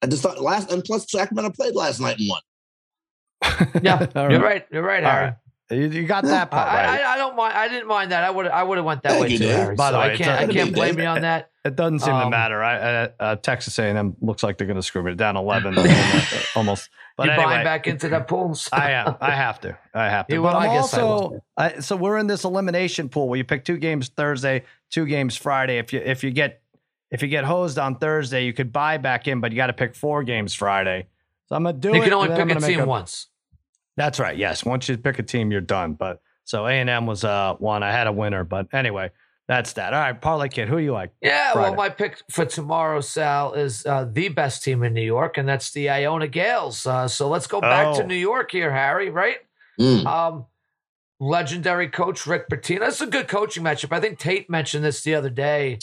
[0.03, 2.41] I just thought last and plus Sacramento played last night and won.
[3.83, 4.67] Yeah, All you're right.
[4.71, 5.25] You're right, All Harry.
[5.27, 5.35] right.
[5.71, 7.01] You, you got that part I, right.
[7.01, 7.57] I, I don't mind.
[7.57, 8.25] I didn't mind that.
[8.25, 8.47] I would.
[8.47, 9.77] I would have went that Thank way too, Harry.
[9.77, 10.31] By the way, I can't.
[10.31, 11.51] a- I can't blame you on that.
[11.65, 12.63] it doesn't seem to um, matter.
[12.63, 15.77] I, I, uh, Texas A&M looks like they're going to screw me down eleven
[16.57, 16.91] almost.
[17.17, 18.59] But you anyway, buying back into that pool?
[18.73, 19.17] I am.
[19.21, 19.79] I have to.
[19.95, 20.35] I have to.
[20.35, 20.61] You but will?
[20.61, 21.45] I'm guess also.
[21.57, 25.37] I, so we're in this elimination pool where you pick two games Thursday, two games
[25.37, 25.79] Friday.
[25.79, 26.63] If you if you get
[27.13, 29.73] if you get hosed on Thursday, you could buy back in, but you got to
[29.73, 31.07] pick four games Friday.
[31.49, 31.97] So I'm gonna do You it.
[31.99, 33.27] You can only and I'm pick a gonna make team once.
[34.01, 34.35] That's right.
[34.37, 35.93] Yes, once you pick a team, you're done.
[35.93, 37.83] But so A and M was uh one.
[37.83, 39.11] I had a winner, but anyway,
[39.47, 39.93] that's that.
[39.93, 41.11] All right, parlay kid, who are you like?
[41.21, 41.69] Yeah, Friday.
[41.69, 45.47] well, my pick for tomorrow, Sal, is uh, the best team in New York, and
[45.47, 46.87] that's the Iona Gales.
[46.87, 48.07] Uh, so let's go back to Oh.
[48.07, 49.11] New York here, Harry.
[49.11, 49.37] Right?
[49.79, 50.07] Mm.
[50.07, 50.47] Um,
[51.21, 52.89] legendary coach Rick Pitino.
[52.89, 53.93] It's a good coaching matchup.
[53.95, 55.79] I think Tate mentioned this the other day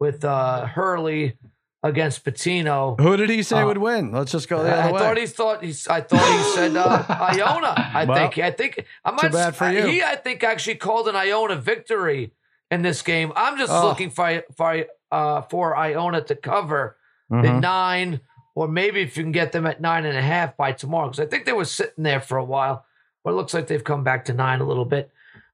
[0.00, 1.36] with uh, Hurley
[1.82, 2.98] against Pitino.
[3.00, 4.12] Who did he say Uh, would win?
[4.12, 4.98] Let's just go the I other way.
[5.00, 5.88] thought he thought he's.
[5.88, 7.74] I thought he said uh, Iona.
[7.76, 8.38] I Well, think.
[8.38, 8.84] I think.
[9.04, 9.22] I might.
[9.22, 9.86] Too bad for you.
[9.86, 12.32] He, I think, actually called an Iona victory
[12.70, 13.32] in this game.
[13.34, 13.86] I'm just Oh.
[13.86, 16.96] looking for for uh, for Iona to cover
[17.30, 17.60] the Mhm.
[17.60, 18.20] nine,
[18.54, 21.20] or maybe if you can get them at nine and a half by tomorrow, because
[21.24, 22.84] I think they were sitting there for a while,
[23.24, 25.10] but it looks like they've come back to nine a little bit.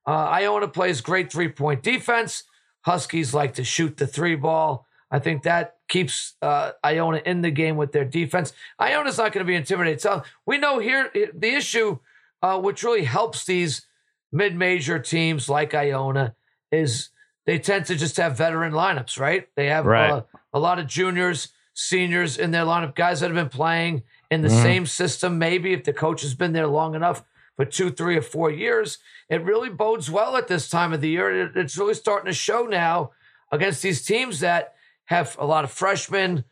[0.06, 0.10] Uh,
[0.40, 2.42] Iona plays great three point defense.
[2.82, 4.86] Huskies like to shoot the three ball.
[5.10, 8.53] I think that keeps uh, Iona in the game with their defense.
[8.79, 10.01] Iona's not going to be intimidated.
[10.01, 11.99] So we know here the issue,
[12.42, 13.87] uh, which really helps these
[14.33, 16.35] mid-major teams like Iona,
[16.72, 17.11] is
[17.46, 19.49] they tend to just have veteran lineups, right?
[19.55, 20.11] They have Right.
[20.11, 20.22] uh,
[20.53, 24.49] a lot of juniors, seniors in their lineup, guys that have been playing in the
[24.49, 24.62] Mhm.
[24.62, 25.38] same system.
[25.38, 27.22] Maybe if the coach has been there long enough
[27.55, 31.09] for two, three, or four years, it really bodes well at this time of the
[31.09, 31.31] year.
[31.46, 33.12] It- It's really starting to show now
[33.53, 34.75] against these teams that
[35.07, 36.45] have a lot of freshmen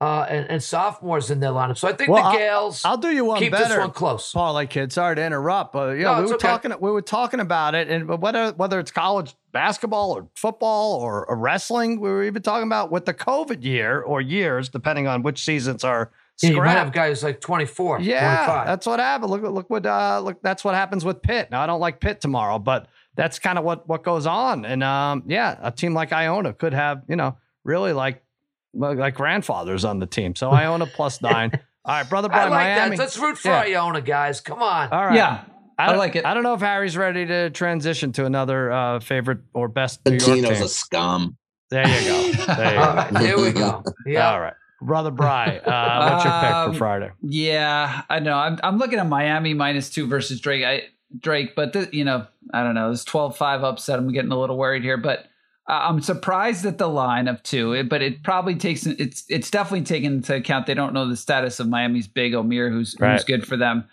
[0.00, 1.78] uh, and, and sophomores in their lineup.
[1.78, 3.68] So I think Well, the I'll- Gales I'll do you one keep better.
[3.68, 4.32] this one close.
[4.32, 4.92] parlay kid.
[4.92, 6.48] Sorry to interrupt, but yeah, No, we were okay.
[6.48, 6.72] talking.
[6.80, 11.36] We were talking about it, and whether whether it's college basketball or football or, or
[11.36, 15.44] wrestling, we were even talking about with the COVID year or years, depending on which
[15.44, 16.10] seasons are
[16.42, 18.66] Yeah, you might have guys like 24, Yeah, 25.
[18.66, 19.30] that's what happened.
[19.30, 20.42] Look, look what uh, look.
[20.42, 21.52] That's what happens with Pitt.
[21.52, 24.64] Now I don't like Pitt tomorrow, but that's kind of what what goes on.
[24.64, 28.22] And um, yeah, a team like Iona could have you know really like
[28.74, 30.34] like like grandfathers on the team.
[30.34, 31.50] So Iona plus nine.
[31.84, 32.96] All right, brother I like Miami.
[32.96, 33.02] that.
[33.02, 33.80] Let's root for Yeah.
[33.80, 34.40] Iona, guys.
[34.40, 34.90] Come on.
[34.92, 35.16] All right.
[35.16, 35.44] Yeah,
[35.78, 36.24] I don't- like it.
[36.24, 40.12] I don't know if Harry's ready to transition to another uh, favorite or best New
[40.12, 40.62] York Pitino's team.
[40.62, 41.36] a scum.
[41.70, 42.44] There you go.
[42.54, 42.94] There you All go.
[42.94, 43.82] right, here we go.
[44.06, 44.30] Yeah.
[44.32, 45.26] All right, brother Bri.
[45.26, 47.10] Uh, what's your pick Um, for Friday?
[47.22, 48.34] Yeah, I know.
[48.34, 50.64] I'm I'm looking at Miami minus two versus Drake.
[50.64, 50.82] I
[51.18, 52.90] Drake, but the, you know, I don't know.
[52.90, 53.98] This 12-5 upset.
[53.98, 55.26] I'm getting a little worried here, but
[55.66, 57.82] I'm surprised at the line of two.
[57.84, 60.66] But it probably takes it's it's definitely taken into account.
[60.66, 63.12] They don't know the status of Miami's big Omier, who's Right.
[63.12, 63.84] who's good for them.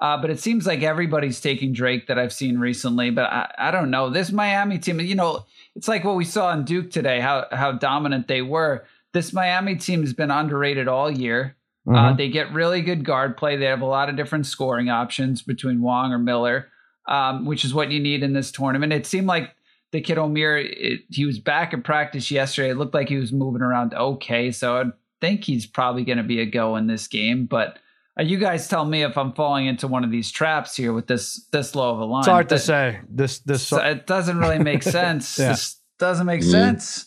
[0.00, 3.10] Uh, but it seems like everybody's taking Drake that I've seen recently.
[3.10, 4.10] But I, I don't know.
[4.10, 7.72] This Miami team, you know, it's like what we saw in Duke today, how how
[7.72, 8.84] dominant they were.
[9.12, 11.56] This Miami team has been underrated all year.
[11.88, 12.16] Uh, Mhm.
[12.18, 13.56] they get really good guard play.
[13.56, 16.68] They have a lot of different scoring options between Wong or Miller,
[17.06, 18.92] um, which is what you need in this tournament.
[18.92, 19.54] It seemed like
[19.92, 22.70] the kid Omier, it, he was back in practice yesterday.
[22.70, 24.50] It looked like he was moving around okay.
[24.52, 24.84] So I
[25.20, 27.46] think he's probably going to be a go in this game.
[27.46, 27.78] But
[28.18, 31.06] uh, you guys tell me if I'm falling into one of these traps here with
[31.06, 32.20] this this low of a line.
[32.20, 33.00] It's hard to say.
[33.08, 35.38] This this so it doesn't really make sense.
[35.38, 35.50] Yeah.
[35.50, 36.50] This doesn't make Mhm.
[36.50, 37.04] sense.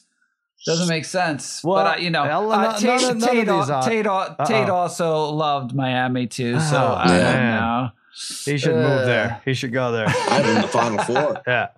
[0.65, 1.63] Doesn't make sense.
[1.63, 4.48] Well, but uh, you know, well, uh, Tate, none none of Tate, al- these Tate,
[4.48, 6.60] Tate also loved Miami too.
[6.60, 7.89] So Oh, I don't know.
[8.46, 9.41] he should move Uh, there.
[9.44, 10.06] He should go there.
[10.08, 11.41] I'm in the final four.
[11.48, 11.70] Yeah.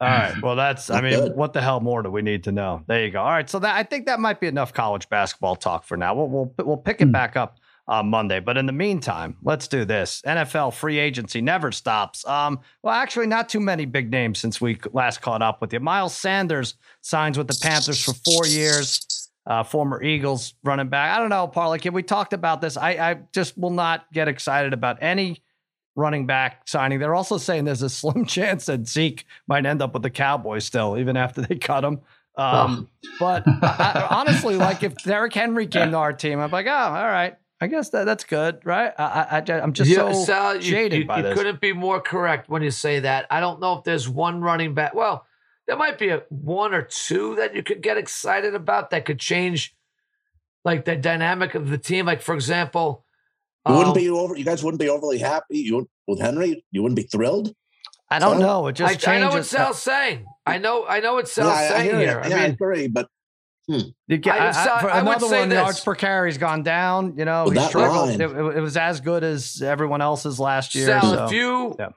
[0.00, 0.34] All right.
[0.42, 0.88] Well, that's.
[0.90, 1.36] I mean, good.
[1.36, 2.82] what the hell more do we need to know?
[2.86, 3.20] There you go.
[3.20, 3.48] All right.
[3.48, 6.14] So that I think that might be enough college basketball talk for now.
[6.14, 8.40] We'll we'll, we'll pick it back up on Monday.
[8.40, 10.22] But in the meantime, let's do this.
[10.26, 12.26] NFL free agency never stops.
[12.26, 12.60] Um.
[12.82, 15.80] Well, actually, not too many big names since we last caught up with you.
[15.80, 19.06] Miles Sanders signs with the Panthers for four years.
[19.46, 21.16] Uh, former Eagles running back.
[21.16, 21.94] I don't know, Parlay Kid.
[21.94, 22.76] We talked about this.
[22.76, 25.42] I, I just will not get excited about any
[26.00, 26.98] running back signing.
[26.98, 30.64] They're also saying there's a slim chance that Zeke might end up with the Cowboys
[30.64, 32.00] still, even after they cut him.
[32.36, 32.88] Um,
[33.20, 37.06] But I, honestly, like if Derrick Henry came to our team, I'm like, oh, all
[37.06, 37.36] right.
[37.62, 38.90] I guess that that's good, right?
[38.98, 41.34] I, I, I'm just Yeah, so Sal, you, jaded you- by you this.
[41.34, 43.26] couldn't be more correct when you say that.
[43.30, 44.94] I don't know if there's one running back.
[44.94, 45.26] Well,
[45.66, 49.20] there might be a one or two that you could get excited about that could
[49.20, 49.76] change,
[50.64, 52.06] like the dynamic of the team.
[52.06, 53.04] Like for example,
[53.68, 54.36] You wouldn't um, be over.
[54.36, 55.58] You guys wouldn't be overly happy.
[55.58, 56.64] You with Henry.
[56.70, 57.54] You wouldn't be thrilled.
[58.10, 58.66] I don't So- know.
[58.68, 60.24] It just I, I know what Sal's saying.
[60.46, 60.86] I know.
[60.86, 62.06] I know what Sal's yeah, I, I saying hear you.
[62.06, 62.22] here.
[62.26, 62.88] Yeah, I mean, agree.
[62.88, 63.08] But
[63.68, 65.56] You get, I- I, I, for I would another say one, this.
[65.56, 67.16] yards per carry's gone down.
[67.16, 68.08] You know, With he struggled.
[68.08, 68.20] line.
[68.20, 70.86] It, it was as good as everyone else's last year.
[70.86, 71.24] Sal, so.
[71.26, 71.88] if you yeah.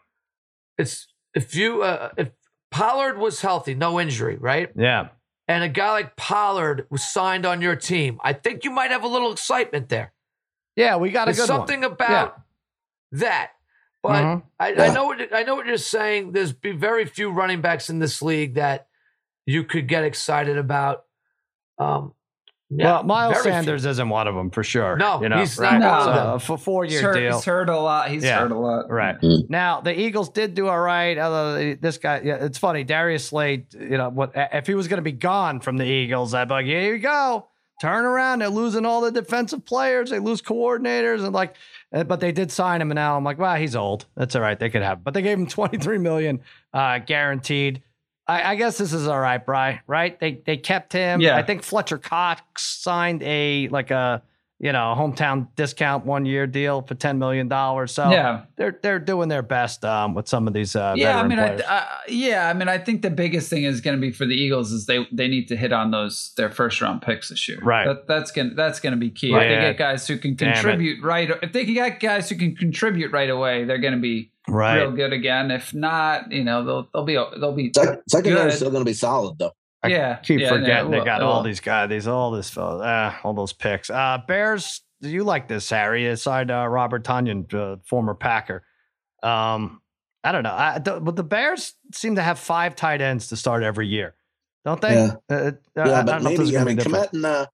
[0.78, 2.30] it's if you uh, if
[2.72, 4.70] Pollard was healthy, no injury, right?
[4.76, 5.10] Yeah.
[5.48, 9.04] And a guy like Pollard was signed on your team, I think you might have
[9.04, 10.13] a little excitement there.
[10.76, 11.92] Yeah, we got a There's good something one.
[11.92, 12.42] about
[13.14, 13.52] that.
[14.02, 14.44] But Mhm.
[14.60, 16.32] I, I know what I know what you're saying.
[16.34, 18.88] There's be very few running backs in this league that
[19.46, 21.04] you could get excited about.
[21.78, 22.14] Um,
[22.70, 23.52] yeah, well, Miles very few.
[23.52, 24.98] Sanders isn't one of them for sure.
[24.98, 25.78] No, you know, he's right?
[25.80, 26.40] not one So, them.
[26.40, 27.36] for four He's year hurt, deal.
[27.36, 28.10] he's hurt a lot.
[28.10, 28.40] He's Yeah.
[28.40, 28.90] hurt a lot.
[28.90, 29.20] Right.
[29.22, 29.50] Mm.
[29.50, 31.18] Now the Eagles did do all right.
[31.18, 32.84] Although this guy, yeah, it's funny.
[32.84, 36.34] Darius Slay, you know, what if he was going to be gone from the Eagles?
[36.34, 37.48] I'd be like, here you go,
[37.82, 38.40] turn around.
[38.40, 40.10] They're losing all the defensive players.
[40.10, 41.56] They lose coordinators, and like,
[41.92, 44.06] uh, but they did sign him, and now I'm like, wow, he's old.
[44.16, 44.60] That's all right.
[44.60, 46.42] They could have, but they gave him 23 million
[46.74, 47.82] uh, guaranteed.
[48.28, 49.82] I, I guess this is all right, Bri.
[49.86, 50.18] Right?
[50.20, 51.20] They they kept him.
[51.20, 51.36] Yeah.
[51.36, 54.24] I think Fletcher Cox signed a like a
[54.64, 57.92] you know hometown discount one year deal for 10 million dollars.
[57.92, 58.44] So Yeah.
[58.56, 61.58] they're they're doing their best um, with some of these uh, yeah, I mean, I.
[61.68, 64.36] I, yeah, I mean, I think the biggest thing is going to be for the
[64.36, 67.60] Eagles is they they need to hit on those their first round picks this year.
[67.62, 67.86] Right.
[67.86, 69.34] That, that's gonna that's gonna be key.
[69.34, 69.52] Right.
[69.52, 70.54] If they get guys who can Damn it.
[70.54, 74.00] contribute right, if they can get guys who can contribute right away, they're going to
[74.00, 74.80] be right.
[74.80, 75.52] real good again.
[75.52, 78.50] If not, you know, they'll they'll be they'll be Sec- secondary Good.
[78.54, 79.52] is still going to be solid though.
[79.84, 80.16] I yeah.
[80.18, 82.80] Keep yeah, forgetting yeah, they well, got all well, these guys, these all this fellow,
[82.82, 83.90] uh, all those picks.
[83.90, 86.08] Uh, Bears, do you like this, Harry?
[86.08, 88.64] Aside uh, Robert Tonyan, uh, former Packer.
[89.22, 89.82] Um,
[90.24, 93.36] I don't know, I, the, but the Bears seem to have five tight ends to
[93.36, 94.16] start every year,
[94.64, 94.94] don't they?
[94.94, 95.16] Yeah.
[95.30, 96.96] Uh, uh, I- I don't but know if this is maybe I mean different.
[96.96, 97.46] Kmet and uh,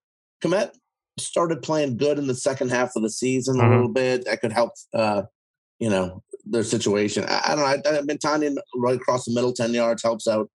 [0.44, 0.72] Kmet
[1.18, 3.66] started playing good in the second half of the season Mhm.
[3.66, 4.26] a little bit.
[4.26, 5.24] That could help, uh,
[5.80, 7.26] you know, their situation.
[7.28, 7.92] I, I don't know.
[7.92, 10.50] I, I mean, Tanya right across the middle, ten yards helps out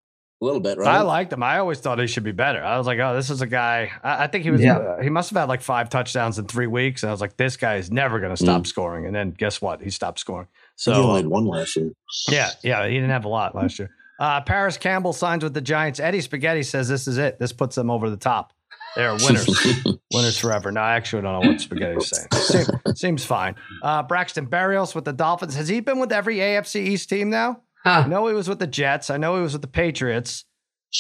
[0.45, 0.87] a little bit, right?
[0.89, 1.43] I liked him.
[1.43, 2.63] I always thought he should be better.
[2.63, 3.91] I was like, oh, this is a guy.
[4.03, 4.61] I, I think he was.
[4.61, 4.77] Yeah.
[4.77, 7.37] Uh, he must have had like five touchdowns in three weeks, and I was like,
[7.37, 8.67] this guy is never going to stop Mm.
[8.67, 9.07] scoring.
[9.07, 9.81] And then guess what?
[9.83, 10.47] He stopped scoring.
[10.53, 11.91] he So only had one last year.
[12.29, 13.91] yeah, yeah, he didn't have a lot last year.
[14.21, 15.99] Uh, Parris Campbell signs with the Giants.
[15.99, 17.39] Eddie Spaghetti says this is it.
[17.41, 18.53] This puts them over the top.
[18.95, 19.49] They're winners,
[20.13, 20.71] winners forever.
[20.71, 22.29] No, I actually don't know what Spaghetti's saying.
[22.67, 23.57] Seem- seems fine.
[23.83, 25.57] Uh, Braxton Berrios with the Dolphins.
[25.57, 27.61] Has he been with every AFC East team now?
[27.85, 29.11] I know he was with the Jets.
[29.11, 30.45] I know he was with the Patriots.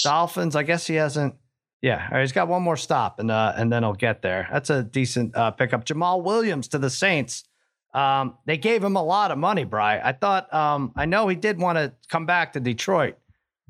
[0.02, 0.56] Dolphins.
[0.56, 1.34] I guess he hasn't.
[1.82, 4.48] Yeah, all right, he's got one more stop, and uh, and then he'll get there.
[4.50, 5.84] That's a decent uh, pickup.
[5.84, 7.44] Jamaal Williams to the Saints.
[7.92, 9.80] Um, they gave him a lot of money, Bri.
[9.82, 10.52] I thought.
[10.52, 13.16] Um, I know he did want to come back to Detroit,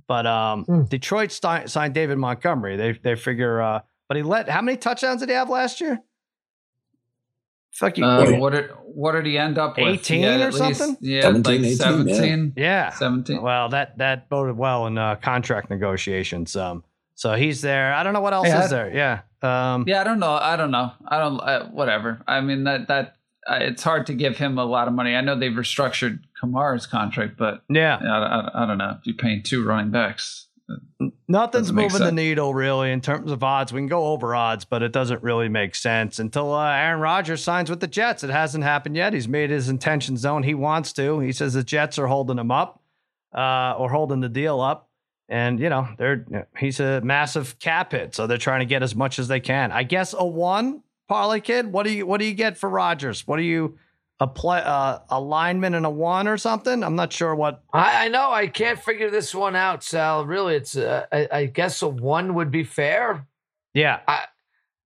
[0.07, 0.83] but um, Hmm.
[0.85, 2.77] Detroit sti- signed David Montgomery.
[2.77, 3.61] They they figure.
[3.61, 5.99] Uh, but he let how many touchdowns did he have last year?
[7.75, 8.05] Fuck you.
[8.05, 9.87] Uh, what did what did he end up with?
[9.87, 10.97] 18 or at least- something?
[11.01, 11.77] Yeah, 17, like 18,
[12.09, 12.11] yeah.
[12.15, 12.91] 17, yeah.
[12.91, 13.43] 17.
[13.43, 16.55] Well, that that boded well in uh, contract negotiations.
[16.55, 16.85] Um,
[17.17, 17.93] so he's there.
[17.95, 18.65] I don't know what else Yeah.
[18.65, 18.93] is there.
[18.95, 19.21] Yeah.
[19.43, 20.33] Um, Yeah, I don't know.
[20.35, 20.93] I don't know.
[21.07, 21.41] I don't.
[21.41, 22.23] Uh, whatever.
[22.29, 25.15] I mean that that uh, it's hard to give him a lot of money.
[25.15, 27.99] I know they've restructured Kamara's contract, but yeah.
[28.01, 30.47] I, I, I don't know if you're paying two running backs.
[31.29, 33.73] Nothing's moving the needle really in terms of odds.
[33.73, 37.43] We can go over odds, but it doesn't really make sense until uh, Aaron Rodgers
[37.43, 38.25] signs with the Jets.
[38.25, 39.13] It hasn't happened yet.
[39.13, 40.43] He's made his intentions known.
[40.43, 41.21] He wants to.
[41.21, 42.81] He says the Jets are holding him up
[43.35, 44.89] uh, or holding the deal up.
[45.29, 46.27] And you know they're
[46.59, 49.73] he's a massive cap hit, so they're trying to get as much as they can.
[49.73, 51.73] I guess a one parlay kid.
[51.73, 53.27] What do you what do you get for Rodgers?
[53.27, 53.79] What do you
[54.25, 56.83] a play uh, a lineman and a one or something?
[56.83, 57.63] I'm not sure what.
[57.73, 58.33] I, I know.
[58.33, 60.25] I can't figure this one out, Sal.
[60.25, 60.77] Really, it's.
[60.77, 63.27] Uh, I, I guess a one would be fair,
[63.75, 64.01] Yeah,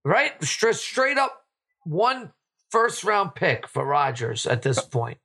[0.05, 0.33] right?
[0.45, 1.45] Straight, straight up,
[1.85, 2.33] one
[2.71, 5.19] first round pick for Rodgers at this point.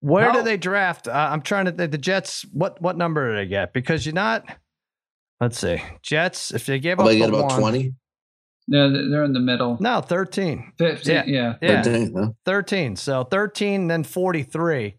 [0.00, 1.08] Where do they draft?
[1.08, 1.90] Uh, I'm trying to think.
[1.90, 2.46] The Jets.
[2.52, 3.72] What what number do they get?
[3.72, 4.44] Because you're not.
[5.40, 5.82] Let's see.
[6.02, 6.54] Jets.
[6.54, 7.94] If they gave Oh, up they the get about one- twenty.
[8.68, 9.76] No, they're in the middle.
[9.80, 10.72] No, 13.
[10.78, 11.22] 15, Yeah.
[11.26, 11.54] yeah.
[11.62, 12.28] Yeah, 13, huh?
[12.44, 12.96] 13.
[12.96, 14.96] So 13, then 43.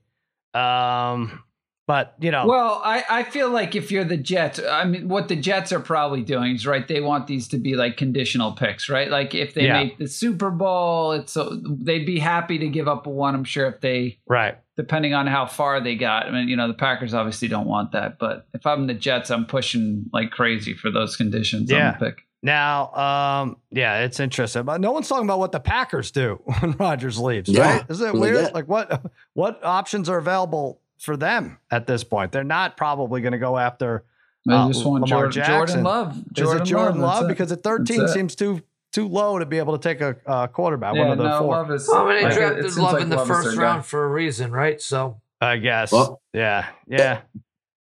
[0.54, 1.44] Um,
[1.86, 5.30] but you know, Well, I, I feel like if you're the Jets, I mean, what
[5.30, 6.86] the Jets are probably doing is right.
[6.86, 9.10] They want these to be like conditional picks, right?
[9.10, 9.84] Like if they Yeah.
[9.84, 13.36] make the Super Bowl, it's so they'd be happy to give up a one.
[13.36, 14.58] I'm sure if they, right.
[14.76, 16.26] depending on how far they got.
[16.26, 19.30] I mean, you know, the Packers obviously don't want that, but if I'm the Jets,
[19.32, 21.88] I'm pushing like crazy for those conditions Yeah.
[21.94, 22.27] on the pick.
[22.44, 26.74] Now, um, yeah, it's interesting, but no one's talking about what the Packers do when
[26.74, 27.86] Rodgers leaves, Yeah, right?
[27.90, 28.46] Isn't it who they weird?
[28.46, 28.54] get.
[28.54, 32.32] Like what what options are available for them at this point?
[32.32, 34.04] They're not probably going to go after
[34.46, 35.58] They Uh, just want Lamar Jordan, Jackson.
[35.58, 36.18] Jordan Love.
[36.38, 37.28] is it Jordan that's Love?
[37.28, 38.08] Because at 13 it.
[38.10, 38.62] seems too
[38.94, 40.94] too low to be able to take a uh, quarterback.
[40.96, 41.90] yeah, one of the no, four, Love is.
[41.90, 43.62] I mean, they like, it- it drafted Love like in the Love first their guy.
[43.64, 44.80] round for a reason, right?
[44.82, 45.92] So I guess.
[45.92, 47.22] Well- yeah, yeah.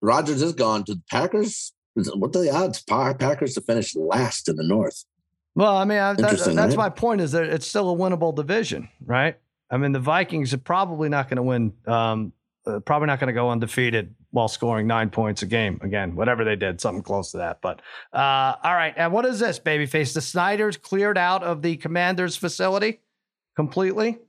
[0.01, 1.73] Rodgers is gone to the Packers.
[2.15, 2.81] What are the odds?
[2.81, 5.05] Packers to finish last in the North.
[5.55, 6.75] Well, I mean, I, that, that's right?
[6.75, 7.21] my point.
[7.21, 9.37] Is that it's still a winnable division, right?
[9.69, 11.73] I mean, the Vikings are probably not going to win.
[11.87, 12.33] Um,
[12.65, 15.79] uh, probably not going to go undefeated while scoring nine points a game.
[15.81, 17.61] Again, whatever they did, something close to that.
[17.61, 17.81] But
[18.13, 18.93] uh, all right.
[18.97, 20.13] And what is this, babyface?
[20.13, 22.99] The Snyders cleared out of the commander's facility
[23.55, 24.19] completely?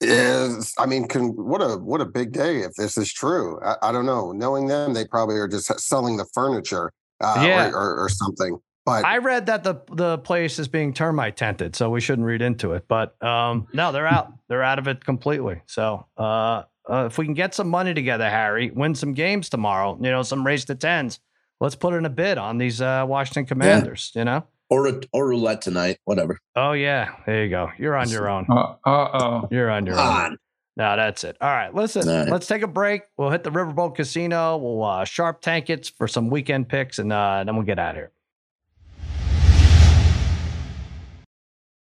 [0.00, 3.60] Is I mean, can what a what a big day if this is true.
[3.64, 4.32] I, I don't know.
[4.32, 7.68] Knowing them, they probably are just selling the furniture, uh, Yeah.
[7.70, 8.58] or, or, or something.
[8.84, 12.42] But I read that the the place is being termite tented, so we shouldn't read
[12.42, 12.84] into it.
[12.86, 14.32] But um, no, they're out.
[14.48, 15.62] They're out of it completely.
[15.66, 19.96] So uh, uh, if we can get some money together, Harry, win some games tomorrow,
[20.00, 21.18] you know, some race to tens.
[21.60, 24.12] Let's put in a bid on these uh, Washington Commanders.
[24.14, 24.44] You know.
[24.70, 26.38] Or a, or roulette tonight, whatever.
[26.56, 27.70] Oh yeah, there you go.
[27.78, 28.46] You're on your own.
[28.50, 29.48] Uh oh.
[29.50, 30.22] You're on your Come own.
[30.32, 30.38] on.
[30.76, 31.36] No, that's it.
[31.40, 32.08] All right, listen.
[32.08, 32.28] All right.
[32.28, 33.02] Let's take a break.
[33.16, 34.56] We'll hit the Riverboat Casino.
[34.56, 37.90] We'll uh, sharp tank it for some weekend picks, and uh, then we'll get out
[37.90, 38.10] of here.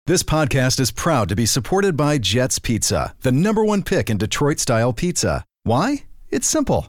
[0.07, 4.17] This podcast is proud to be supported by Jets Pizza, the number one pick in
[4.17, 5.45] Detroit style pizza.
[5.65, 6.05] Why?
[6.31, 6.89] It's simple.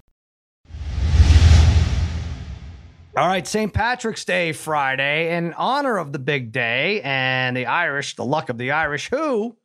[3.17, 3.73] All right, St.
[3.73, 8.57] Patrick's Day Friday, in honor of the big day and the Irish, the luck of
[8.57, 9.57] the Irish, who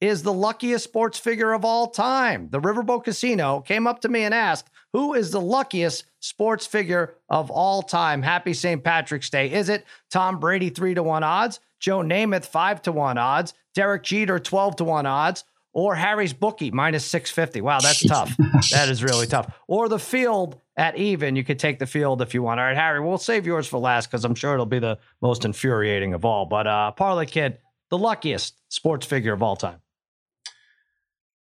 [0.00, 2.50] is the luckiest sports figure of all time?
[2.52, 7.16] The Riverboat Casino came up to me and asked, Who is the luckiest sports figure
[7.28, 8.22] of all time?
[8.22, 8.84] Happy St.
[8.84, 9.50] Patrick's Day.
[9.50, 11.58] Is it Tom Brady, three to one odds?
[11.80, 13.54] Joe Namath, five to one odds?
[13.74, 15.42] Derek Jeter, 12 to one odds?
[15.74, 17.60] Or Harry's bookie, minus 650.
[17.60, 18.34] Wow, that's tough.
[18.70, 19.52] that is really tough.
[19.66, 21.34] Or the field at even.
[21.36, 22.60] You could take the field if you want.
[22.60, 25.44] All right, Harry, we'll save yours for last because I'm sure it'll be the most
[25.44, 26.46] infuriating of all.
[26.46, 27.58] But uh, Parlay Kid,
[27.90, 29.80] the luckiest sports figure of all time.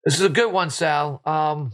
[0.04, 1.22] This is a good one, Sal.
[1.26, 1.72] Um,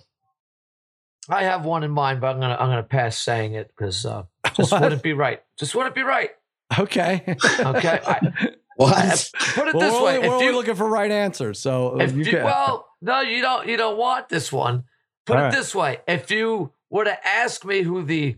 [1.29, 4.23] I have one in mind, but I'm gonna I'm gonna pass saying it because uh,
[4.55, 4.81] just What?
[4.81, 5.41] wouldn't be right.
[5.57, 6.31] Just wouldn't be right.
[6.77, 7.23] Okay.
[7.59, 7.99] Okay.
[8.05, 9.29] I, What?
[9.55, 11.99] put it Well, this we're way: only, we're if you, looking for right answers, so
[11.99, 13.67] uh, if you you- well, no, you don't.
[13.67, 14.85] You don't want this one.
[15.25, 15.53] Put All it right.
[15.53, 18.37] this way: if you were to ask me who the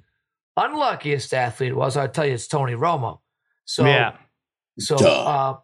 [0.58, 3.20] unluckiest athlete was, I'd tell you it's Tony Romo.
[3.66, 4.18] So yeah.
[4.80, 5.08] So, Duh.
[5.10, 5.58] uh,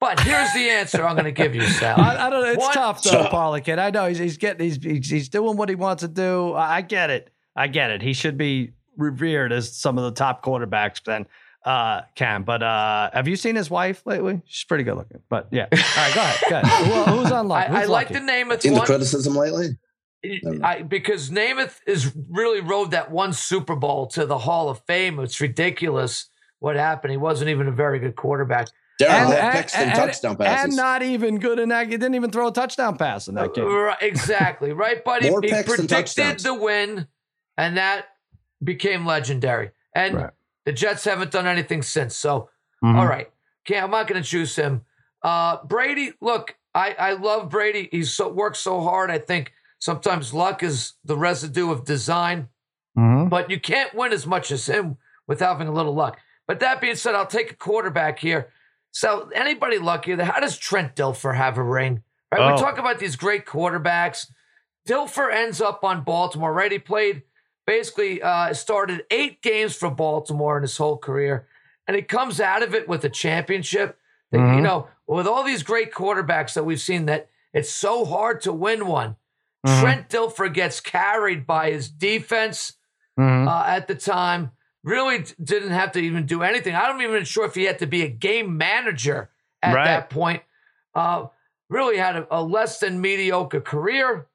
[0.00, 2.00] but here's the answer I'm going to give you, Sal.
[2.00, 2.50] I, I don't know.
[2.50, 3.78] It's One- tough though, Parlay Kid.
[3.78, 6.52] I know he's, he's getting he's, he's he's doing what he wants to do.
[6.52, 7.30] I I get it.
[7.54, 8.02] I get it.
[8.02, 11.26] He should be revered as some of the top quarterbacks then
[11.66, 12.44] uh can.
[12.44, 14.40] But uh have you seen his wife lately?
[14.46, 15.20] She's pretty good looking.
[15.28, 15.66] But yeah.
[15.72, 16.40] All right, go ahead.
[16.48, 17.08] Go ahead.
[17.08, 17.72] Who, who's unlucky?
[17.72, 18.14] I, I like lucky?
[18.14, 18.50] the name.
[18.52, 19.76] It's Seen the criticism lately?
[20.62, 25.20] I, because Namath is really rode that one Super Bowl to the Hall of Fame.
[25.20, 27.12] It's ridiculous what happened.
[27.12, 28.68] He wasn't even a very good quarterback.
[29.00, 30.64] Darren Hall picks and touchdown passes.
[30.64, 31.86] and not even good in that.
[31.86, 33.66] He didn't even throw a touchdown pass in that game.
[33.66, 35.28] Right, exactly, right, buddy?
[35.28, 37.06] More he predicted the win,
[37.58, 38.06] and that
[38.64, 39.70] became legendary.
[39.94, 40.30] And Right.
[40.66, 42.14] The Jets haven't done anything since.
[42.14, 42.50] So,
[42.84, 42.98] Mhm.
[42.98, 43.30] all right,
[43.64, 44.82] okay, I'm not going to choose him.
[45.22, 47.88] Uh, Brady, look, I, I love Brady.
[47.90, 49.10] He's so works so hard.
[49.10, 52.48] I think sometimes luck is the residue of design,
[52.98, 53.30] Mhm.
[53.30, 56.18] but you can't win as much as him without having a little luck.
[56.46, 58.52] But that being said, I'll take a quarterback here.
[58.92, 60.22] So anybody luckier?
[60.22, 62.02] How does Trent Dilfer have a ring?
[62.32, 62.40] Right?
[62.40, 62.52] Oh.
[62.54, 64.26] We talk about these great quarterbacks.
[64.88, 66.70] Dilfer ends up on Baltimore, right?
[66.72, 67.22] He played
[67.66, 71.46] basically uh, started eight games for Baltimore in his whole career,
[71.86, 73.98] and he comes out of it with a championship.
[74.32, 74.62] That, You Mhm.
[74.62, 78.86] know, with all these great quarterbacks that we've seen, that it's so hard to win
[78.86, 79.16] one.
[79.66, 79.80] Mhm.
[79.80, 82.74] Trent Dilfer gets carried by his defense
[83.18, 83.48] Mhm.
[83.48, 84.52] uh, at the time.
[84.84, 86.74] Really didn't have to even do anything.
[86.76, 89.30] I'm even sure if he had to be a game manager
[89.62, 89.84] at Right.
[89.84, 90.42] that point.
[90.94, 91.26] Uh,
[91.68, 94.26] really had a, a less than mediocre career.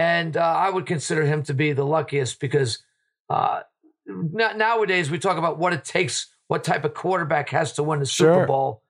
[0.00, 2.78] And uh, I would consider him to be the luckiest because
[3.28, 3.60] uh,
[4.08, 7.98] n- nowadays we talk about what it takes, what type of quarterback has to win
[8.00, 8.46] the Super Sure.
[8.46, 8.82] Bowl.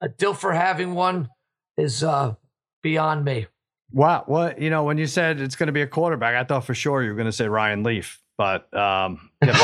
[0.00, 1.28] A Dilfer having one
[1.76, 2.34] is uh,
[2.82, 3.46] beyond me.
[3.92, 4.24] Wow.
[4.26, 6.74] What you know, when you said it's going to be a quarterback, I thought for
[6.74, 8.20] sure you were going to say Ryan Leaf.
[8.38, 9.52] But um, yeah,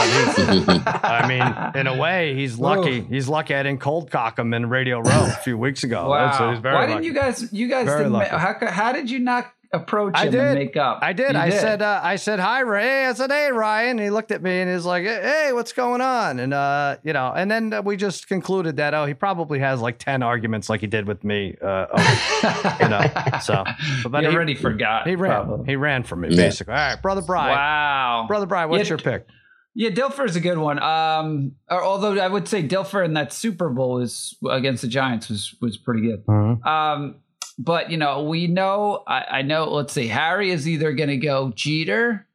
[1.03, 3.03] I mean, in a way, he's lucky.
[3.03, 6.09] He's lucky I didn't cold cock him in Radio Row a few weeks ago.
[6.09, 6.27] Wow.
[6.31, 6.93] That's- he's very Why lucky.
[6.95, 7.53] didn't you guys?
[7.53, 8.13] You guys Very didn't.
[8.13, 8.31] lucky.
[8.31, 10.41] How, how did you not approach I him did.
[10.41, 10.99] and make up.
[11.03, 11.33] I did.
[11.33, 13.07] You I said, uh, I said, hi, Ray.
[13.07, 13.91] I said, hey, Ryan.
[13.93, 16.39] And he looked at me and he's like, hey, what's going on?
[16.41, 19.81] And, uh, you know, and then uh, we just concluded that, oh, he probably has
[19.81, 23.07] like 10 arguments like he did with me, uh, over- you know,
[23.43, 23.65] so,
[24.09, 25.07] but you he, already forgot.
[25.09, 25.67] he ran, probably.
[25.67, 26.37] he ran from me, Yeah.
[26.37, 26.75] basically.
[26.75, 27.57] All right, Brother Brian.
[27.57, 28.25] Wow.
[28.29, 28.89] Brother Brian, what's Yeah.
[28.91, 29.27] your pick?
[29.75, 30.83] Yeah, Dilfer is a good one.
[30.83, 35.31] Um, or, although I would say Dilfer in that Super Bowl is against the Giants
[35.31, 36.23] was was pretty good.
[36.29, 37.15] Um,
[37.59, 39.03] but you know, we know.
[39.07, 39.71] I, I know.
[39.73, 40.09] Let's see.
[40.09, 42.27] Harry is either going to go Jeter,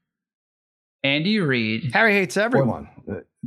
[1.03, 2.89] Andy Reid, Harry hates everyone.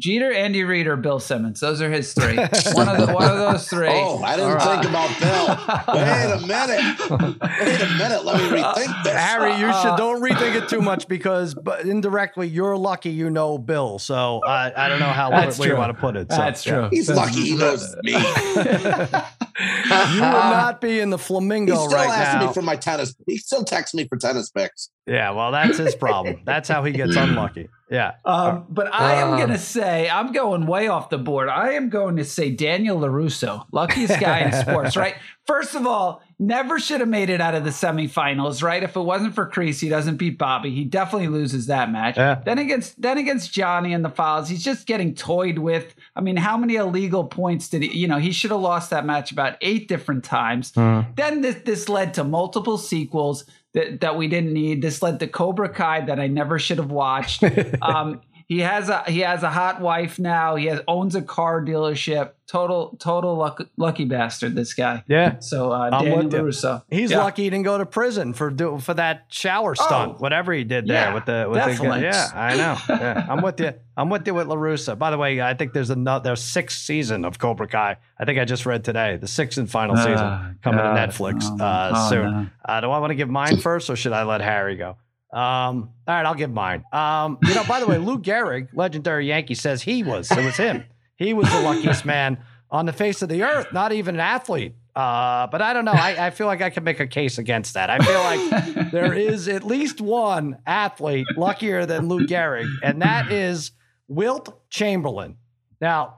[0.01, 1.61] Jeter, Andy Reid, or Bill Simmons.
[1.61, 2.36] Those are his three.
[2.72, 3.88] one of the one of those three.
[3.88, 4.80] Oh, I didn't All right.
[4.80, 5.94] think about Bill.
[5.94, 7.40] Wait a minute.
[7.40, 8.24] Wait a minute.
[8.24, 9.12] Let me rethink this.
[9.12, 13.28] Harry, you Uh, should don't rethink it too much because, but indirectly, you're lucky you
[13.30, 13.98] know Bill.
[13.98, 15.80] So I, I don't know how That's where you true.
[15.80, 16.30] want to put it.
[16.32, 16.72] So, That's yeah.
[16.72, 16.88] true.
[16.90, 18.14] He's That's- lucky he knows me.
[19.61, 22.46] You would not be in the flamingo He still right asks now.
[22.46, 23.14] me for my tennis.
[23.26, 24.88] He still texts me for tennis picks.
[25.07, 26.40] Yeah, well, that's his problem.
[26.46, 27.68] That's how he gets unlucky.
[27.91, 28.12] Yeah.
[28.24, 29.36] Um, but I am Uh.
[29.36, 31.49] going to say, I'm going way off the board.
[31.49, 35.14] I am going to say Daniel LaRusso, luckiest guy in sports, right?
[35.47, 38.82] First of all, never should have made it out of the semifinals, right?
[38.84, 40.70] If it wasn't for Kreese, he doesn't beat Bobby.
[40.70, 42.16] He definitely loses that match.
[42.16, 42.36] Yeah.
[42.45, 45.97] Then against then against Johnny in the Fowls, he's just getting toyed with.
[46.14, 47.99] I mean, how many illegal points did he?
[47.99, 50.70] You know, he should have lost that match about eight different times.
[50.70, 54.82] Then this this led to multiple sequels that, that we didn't need.
[54.82, 57.44] This led to Cobra Kai that I never should have watched.
[57.82, 58.20] um,
[58.51, 60.57] he has a he has a hot wife now.
[60.57, 62.32] He has owns a car dealership.
[62.48, 64.57] Total total luck, lucky bastard.
[64.57, 65.05] This guy.
[65.07, 65.38] Yeah.
[65.38, 66.34] So uh, I'm Daniel with.
[66.34, 66.82] Russo.
[66.90, 67.18] He's Yeah.
[67.22, 70.18] lucky he didn't go to prison for do, for that shower stunt, Oh.
[70.18, 72.01] whatever he did there Yeah, with the with definitely.
[72.01, 72.76] the yeah, I know.
[72.88, 73.72] Yeah, I'm with you.
[73.96, 74.98] I'm with you with LaRusso.
[74.98, 77.98] By the way, I think there's another there's sixth season of Cobra Kai.
[78.18, 80.94] I think I just read today the sixth and final Oh, season coming God.
[80.96, 82.32] to Netflix Oh, uh, oh, soon.
[82.32, 82.46] no.
[82.64, 84.96] Uh, do I want to give mine first, or should I let Harry go?
[85.33, 86.85] Um, all right, I'll give mine.
[86.93, 90.31] Um, you know, by the way, Lou Gehrig, legendary Yankee, says he was.
[90.31, 90.85] It was him.
[91.16, 92.39] He was the luckiest man
[92.70, 93.72] on the face of the earth.
[93.72, 94.74] Not even an athlete.
[94.95, 95.93] Uh, but I don't know.
[95.93, 97.91] I, I feel like I can make a case against that.
[97.91, 103.31] I feel like there is at least one athlete luckier than Lou Gehrig, and that
[103.31, 103.70] is
[104.09, 105.37] Wilt Chamberlain.
[105.81, 106.16] Now,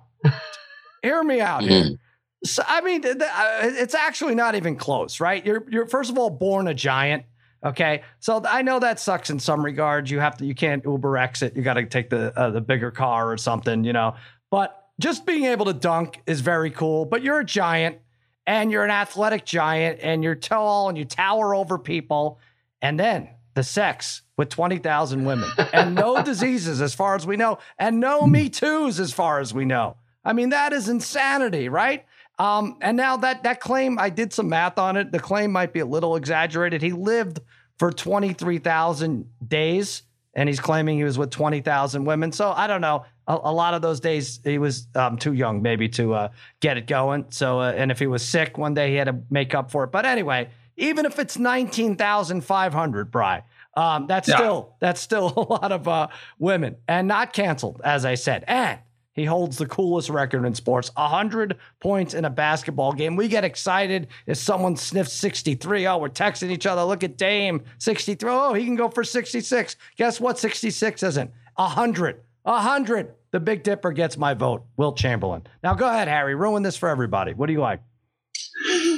[1.02, 1.98] hear me out here.
[2.44, 5.44] So, I mean, th- th- uh, it's actually not even close, right?
[5.44, 7.24] You're you're first of all born a giant.
[7.64, 10.10] Okay, so I know that sucks in some regards.
[10.10, 11.56] You have to, you can't Uber exit.
[11.56, 14.16] You got to take the uh, the bigger car or something, you know.
[14.50, 17.04] But just being able to dunk is very cool.
[17.04, 17.98] But you're a giant,
[18.46, 22.40] and you're an athletic giant, and you're tall, and you tower over people,
[22.80, 27.36] and then the sex with twenty thousand women, and no diseases as far as we
[27.36, 29.96] know, and no Me Too's as far as we know.
[30.24, 32.04] I mean, that is insanity, right?
[32.42, 35.12] Um, and now that that claim, I did some math on it.
[35.12, 36.82] The claim might be a little exaggerated.
[36.82, 37.40] He lived
[37.78, 40.02] for 23,000 days
[40.34, 42.32] and he's claiming he was with 20,000 women.
[42.32, 43.04] So I don't know.
[43.28, 46.28] A, a lot of those days he was um, too young maybe to uh,
[46.60, 47.26] get it going.
[47.30, 49.84] So, uh, and if he was sick one day, he had to make up for
[49.84, 49.92] it.
[49.92, 53.38] But anyway, even if it's 19,500, Bri,
[53.76, 54.36] um, that's Yeah.
[54.36, 58.44] still, that's still a lot of uh, women and not canceled, as I said.
[58.48, 58.80] And
[59.14, 63.16] he holds the coolest record in sports 100 points in a basketball game.
[63.16, 65.86] We get excited if someone sniffs 63.
[65.86, 66.82] Oh, we're texting each other.
[66.82, 68.30] Look at Dame 63.
[68.30, 69.76] Oh, he can go for 66.
[69.96, 70.38] Guess what?
[70.38, 72.20] 66 isn't 100.
[72.42, 73.14] 100.
[73.30, 74.64] The Big Dipper gets my vote.
[74.76, 75.42] Wilt Chamberlain.
[75.62, 76.34] Now go ahead, Harry.
[76.34, 77.34] Ruin this for everybody.
[77.34, 77.80] What do you like?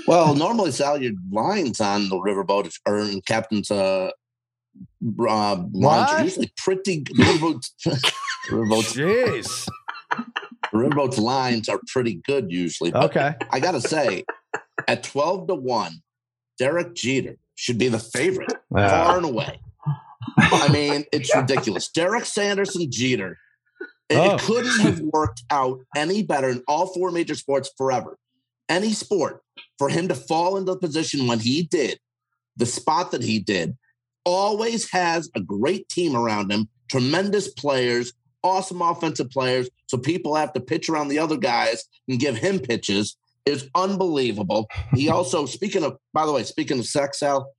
[0.06, 2.70] Well, normally, Sal, your lines on the riverboat
[3.12, 4.10] in Captain's uh,
[5.28, 7.04] uh, lines are usually pretty.
[7.04, 7.70] Riverboat,
[8.48, 9.68] riverboat's, Jeez.
[10.74, 12.90] The riverboat's lines are pretty good usually.
[12.90, 13.34] But Okay.
[13.50, 14.24] I got to say,
[14.88, 15.92] at 12 to 1,
[16.58, 19.60] Derek Jeter should be the favorite far and away.
[20.36, 21.88] I mean, it's ridiculous.
[21.90, 23.38] Derek Sanderson Jeter.
[24.10, 24.34] It, Oh.
[24.34, 28.18] it couldn't have worked out any better in all four major sports forever.
[28.68, 29.42] Any sport
[29.78, 31.98] for him to fall into the position when he did,
[32.56, 33.76] the spot that he did,
[34.24, 38.12] always has a great team around him, tremendous players,
[38.44, 39.68] awesome offensive players.
[39.86, 43.16] So people have to pitch around the other guys and give him pitches
[43.46, 44.68] is unbelievable.
[44.94, 47.50] He also, speaking of, by the way, speaking of sex, Al,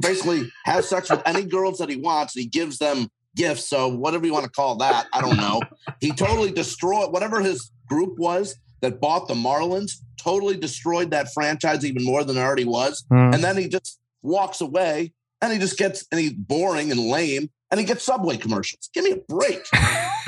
[0.00, 2.34] basically has sex with any girls that he wants.
[2.34, 3.68] He gives them gifts.
[3.68, 5.60] So whatever you want to call that, I don't know.
[6.00, 9.92] He totally destroyed whatever his group was that bought the Marlins.
[10.18, 13.04] Totally destroyed that franchise even more than it already was.
[13.10, 13.32] Hmm.
[13.32, 17.50] And then he just walks away and he just gets and he's boring and lame
[17.70, 18.88] and he gets Subway commercials.
[18.94, 19.60] Give me a break.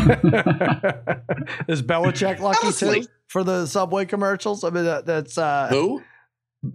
[1.68, 3.02] Is Belichick lucky Honestly.
[3.02, 4.64] too for the Subway commercials?
[4.64, 6.02] I mean, that, that's uh, Who?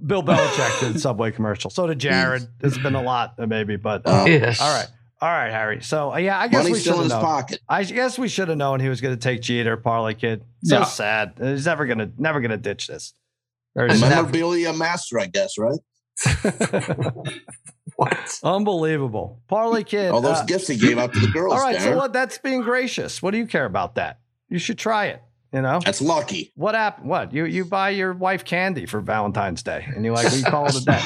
[0.06, 1.70] Bill Belichick did Subway commercial.
[1.70, 2.48] So did Jared.
[2.60, 4.26] There's been a lot, uh, maybe, but Oh.
[4.26, 4.60] Yes.
[4.62, 4.88] all right,
[5.22, 5.82] all right, Harry.
[5.82, 7.22] So uh, yeah, I guess we Money's should still in have his known.
[7.22, 7.60] pocket.
[7.70, 10.44] I guess we should have known he was going to take Jeter, Parlay Kid.
[10.64, 10.84] So Yeah.
[10.86, 11.34] sad.
[11.42, 13.14] He's never gonna, never gonna ditch this.
[13.76, 14.00] Very Never.
[14.00, 14.10] sad.
[14.16, 15.80] Memorabilia master, I guess, right?
[17.98, 18.40] What?
[18.44, 20.12] Unbelievable, Parlay Kid.
[20.12, 21.54] All those uh, gifts he gave out to the girls.
[21.54, 22.12] all right, so what?
[22.14, 23.22] That's being gracious.
[23.22, 24.20] What do you care about that?
[24.50, 25.22] You should try it.
[25.54, 26.52] You know That's lucky.
[26.56, 27.08] what happened?
[27.10, 30.66] What you you buy your wife candy for Valentine's Day, and you're like, we call
[30.66, 31.02] it a day.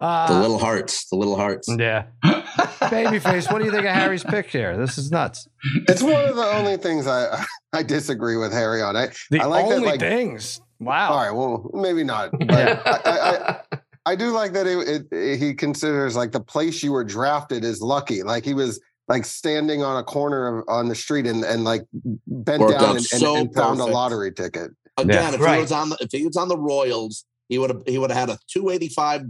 [0.00, 1.08] The Uh, little hearts.
[1.10, 1.68] The little hearts.
[1.68, 3.50] yeah, babyface.
[3.52, 4.76] What do you think of Harry's pick here?
[4.76, 5.46] This is nuts.
[5.88, 8.96] It's one of the only things I I disagree with Harry on.
[8.96, 10.60] I The I like that, only like- things.
[10.80, 11.12] Wow.
[11.12, 12.82] all right, well maybe not, but Yeah.
[12.84, 16.92] I, I, I, I do like that it, it, he considers like the place you
[16.92, 18.22] were drafted is lucky.
[18.22, 21.82] Like he was like standing on a corner of, on the street and, and like
[22.26, 24.70] bent Worked down and, and, so and found a lottery ticket.
[24.96, 25.56] Again, if Right.
[25.56, 28.10] he was on the if he was on the Royals, he would have he would
[28.10, 29.22] have had a 285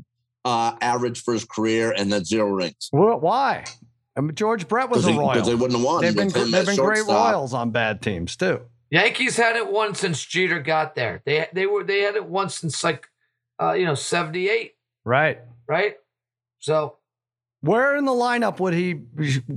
[0.45, 2.89] uh, average for his career and then zero rings.
[2.93, 3.65] Well, why?
[4.17, 5.43] I mean, George Brett was a they, royal.
[5.43, 6.03] they wouldn't have won.
[6.03, 7.33] They've been they've been great shortstop.
[7.33, 8.61] royals on bad teams too.
[8.91, 11.23] Yankees had it once since Jeter got there.
[11.25, 13.09] They they were they had it once since like
[13.61, 14.75] uh, you know, 78,
[15.05, 15.41] Right.
[15.67, 15.97] right?
[16.61, 16.97] So
[17.61, 19.01] Where in the lineup would he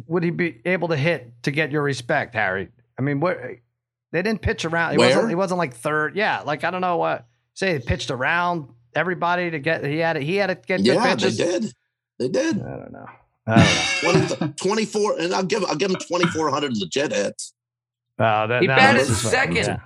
[0.07, 2.69] would he be able to hit to get your respect, Harry?
[2.97, 3.59] I mean, where
[4.11, 4.91] they didn't pitch around.
[4.93, 5.09] He Where?
[5.09, 5.29] wasn't.
[5.29, 6.15] He wasn't like third.
[6.15, 7.25] Yeah, like I don't know what.
[7.53, 9.83] Say he pitched around everybody to get.
[9.85, 10.17] He had.
[10.17, 11.73] It he had to get good Yeah, they did.
[12.19, 12.61] They did.
[12.61, 13.05] I don't know.
[13.47, 13.55] I
[14.01, 14.47] don't know.
[14.53, 17.53] 20, 24, and I'll give I'll give him 2,400 legit hits.
[18.17, 19.55] Uh, that, He that batted second.
[19.57, 19.79] yeah.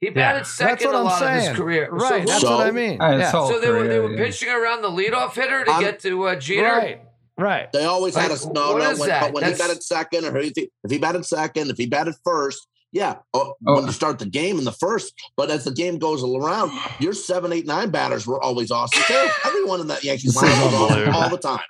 [0.00, 0.12] He Yeah.
[0.14, 1.88] batted That's second what a I'm lot of his career.
[1.90, 2.08] Right.
[2.26, 2.98] So, that's So- what I mean.
[3.00, 3.30] Yeah.
[3.30, 4.24] so they were they were yeah.
[4.24, 6.62] pitching around the leadoff hitter to I'm- get to uh, Jeter.
[6.64, 7.00] Right.
[7.38, 7.70] Right.
[7.72, 8.90] They always had Like, a no, what no.
[8.92, 9.20] is When, that?
[9.20, 12.14] but when he batted second, or if he, if he batted second, if he batted
[12.24, 13.16] first, yeah.
[13.34, 13.74] Oh, Oh.
[13.74, 17.12] When you start the game in the first, but as the game goes around, your
[17.12, 19.28] seven, eight, nine batters were always awesome too.
[19.44, 21.60] Everyone in that Yankees lineup was awesome all the time.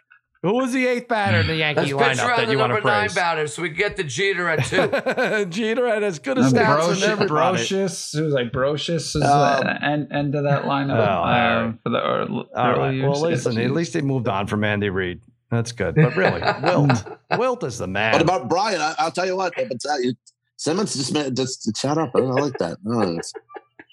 [0.47, 2.59] Who was the eighth batter in the Yankee Let's pitch lineup around that the you
[2.59, 5.45] want number to nine batter so we can get the Jeter at two.
[5.51, 7.59] Jeter had as good a And stats Brosius, as everybody.
[7.59, 10.99] Brosius, it was like Brosius is Um, the end, end of that lineup.
[10.99, 11.63] Oh, all right.
[11.65, 12.95] um, for the early, All right.
[12.95, 13.09] years.
[13.11, 13.59] Well, listen.
[13.59, 15.21] At least they moved on from Andy Reid.
[15.51, 15.95] That's good.
[15.97, 17.05] But really, Wilt,
[17.39, 18.13] Wilt is the man.
[18.13, 19.53] But about Brian, I, I'll tell you what.
[19.57, 20.15] But uh, you-
[20.57, 22.13] Simmons just made, just shut up.
[22.15, 22.79] I don't like that.
[22.85, 23.19] No,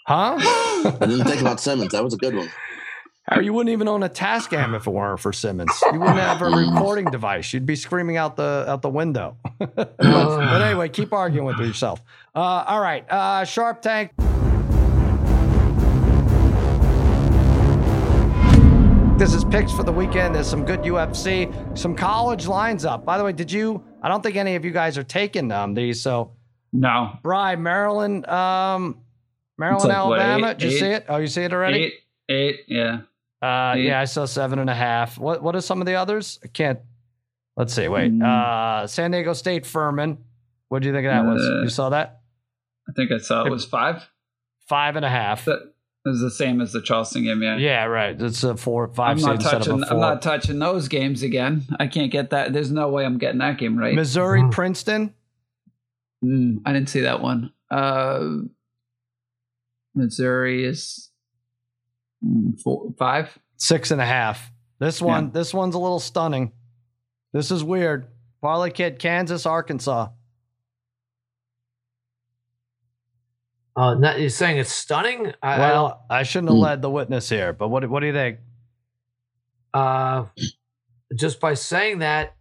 [0.07, 0.35] huh?
[0.39, 1.91] I didn't think about Simmons.
[1.91, 2.49] That was a good one.
[3.29, 5.71] Harry, you wouldn't even own a Tascam if it weren't for Simmons.
[5.93, 7.53] You wouldn't have a recording device.
[7.53, 9.37] You'd be screaming out the out the window.
[9.59, 12.01] but, but anyway, keep arguing with yourself.
[12.35, 14.11] Uh, all right, uh, Sharp Tank.
[19.17, 20.35] This is picks for the weekend.
[20.35, 23.05] There's some good UFC, some college lines up.
[23.05, 23.81] By the way, did you?
[24.01, 26.01] I don't think any of you guys are taking um, these.
[26.01, 26.31] So,
[26.73, 28.97] no Bri, Maryland, um,
[29.57, 30.49] Maryland, like, what, Alabama.
[30.49, 31.05] eight- Did you see it?
[31.07, 31.77] Oh, you see it already?
[31.83, 31.93] eight,
[32.27, 33.01] eight, yeah.
[33.43, 33.85] Uh, Eight.
[33.85, 35.17] yeah, I saw seven and a half.
[35.17, 36.39] What what are some of the others?
[36.43, 36.79] I can't.
[37.57, 37.87] Let's see.
[37.87, 38.11] Wait.
[38.11, 38.23] Mm.
[38.23, 40.17] Uh, San Diego State Furman.
[40.69, 41.41] What do you think of that was?
[41.45, 42.21] Uh, You saw that?
[42.89, 44.07] I think I saw it was five.
[44.67, 45.45] Five and a half.
[45.45, 45.59] That
[46.05, 47.43] is the same as the Charleston game.
[47.43, 47.57] Yeah.
[47.57, 48.19] Yeah, right.
[48.19, 49.17] It's a four, five.
[49.17, 49.83] I'm not instead of touching.
[49.83, 49.93] a four.
[49.95, 51.63] I'm not touching those games again.
[51.79, 52.53] I can't get that.
[52.53, 53.93] There's no way I'm getting that game right.
[53.93, 54.51] Missouri, Mhm.
[54.51, 55.13] Princeton.
[56.23, 57.51] Mm, I didn't see that one.
[57.69, 58.37] Uh,
[59.95, 61.09] Missouri is
[62.63, 63.37] four, five.
[63.57, 64.51] Six and a half.
[64.79, 66.51] This one, this one's a little stunning.
[67.31, 68.07] This is weird.
[68.41, 70.09] Parlay Kid, Kansas, Arkansas.
[73.75, 75.33] Uh, not, you're saying it's stunning?
[75.41, 76.63] I, I Well, I shouldn't have Hmm.
[76.63, 78.39] led the witness here, but what what do you think?
[79.73, 80.25] uh,
[81.15, 82.35] just by saying that,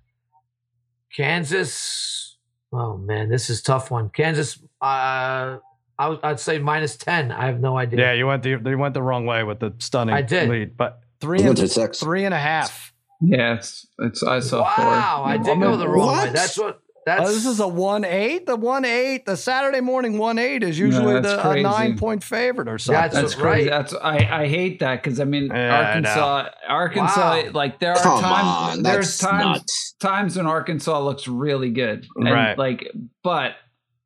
[1.17, 2.37] Kansas.
[2.73, 4.11] Oh man, this is a tough one.
[4.11, 4.59] Kansas.
[4.81, 5.59] Uh,
[6.03, 7.31] I would, I'd say minus ten.
[7.33, 8.01] I have no idea.
[8.01, 10.49] Yeah, you went the you went the wrong way with the stunning I did.
[10.49, 12.01] lead, but three and six.
[12.01, 12.93] three and a half.
[13.21, 14.23] Yes, it's it's.
[14.25, 14.85] I saw four.
[14.85, 16.31] Wow, I did go the wrong way.
[16.31, 16.81] That's what.
[17.05, 18.47] That's Oh, this is a one eight.
[18.47, 19.27] The one eight.
[19.27, 23.01] The Saturday morning one eight is usually that's the a nine point favorite or something.
[23.03, 23.43] That's That's right.
[23.55, 23.71] crazy.
[23.71, 27.51] That's I, I hate that because I mean Yeah, I Arkansas Arkansas Wow.
[27.55, 29.95] like there are Come times on, there's times nuts.
[29.99, 32.57] times when Arkansas looks really good and Right.
[32.57, 32.89] like
[33.25, 33.55] but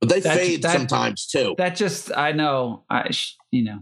[0.08, 1.54] But they That's- fade that- sometimes too.
[1.58, 3.10] that just I know I
[3.50, 3.78] you know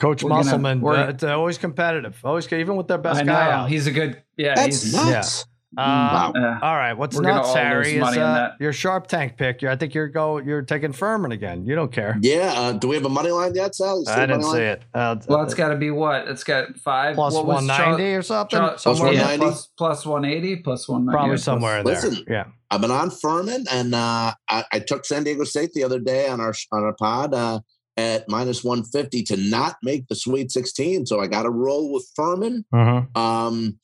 [0.00, 2.18] Coach We're gonna- Musselman, we're- uh, it's always competitive.
[2.24, 3.68] Always even with their best I guy know out.
[3.70, 5.46] he's a good yeah That's he's nuts.
[5.76, 6.32] Uh, Wow.
[6.36, 7.96] uh, All right, what's We're nuts, Harry?
[7.96, 9.60] Is uh, your sharp tank pick.
[9.60, 10.38] You're, I think you're go.
[10.38, 11.66] You're taking Furman again.
[11.66, 12.16] You don't care.
[12.22, 12.52] Yeah.
[12.56, 14.04] Uh, do we have a money line yet, Sal?
[14.08, 14.60] I didn't see line?
[14.62, 14.82] it.
[14.94, 17.88] Uh, well it's got to be what it's got five plus what was one Char-
[17.88, 18.56] ninety or something.
[18.56, 19.38] Char- somewhere Plus in yeah, there.
[19.38, 19.44] 190?
[19.46, 22.24] plus plus one eighty plus one Probably yeah, somewhere in Listen.
[22.28, 22.36] there.
[22.36, 22.44] Yeah.
[22.74, 26.28] I've been on Furman, and uh, I, I took San Diego State the other day
[26.28, 27.32] on our on our pod.
[27.32, 27.60] Uh,
[27.96, 31.06] at minus 150 to not make the Sweet 16.
[31.06, 32.64] So I got to roll with Furman.
[32.74, 33.16] Mhm.
[33.16, 33.78] Um,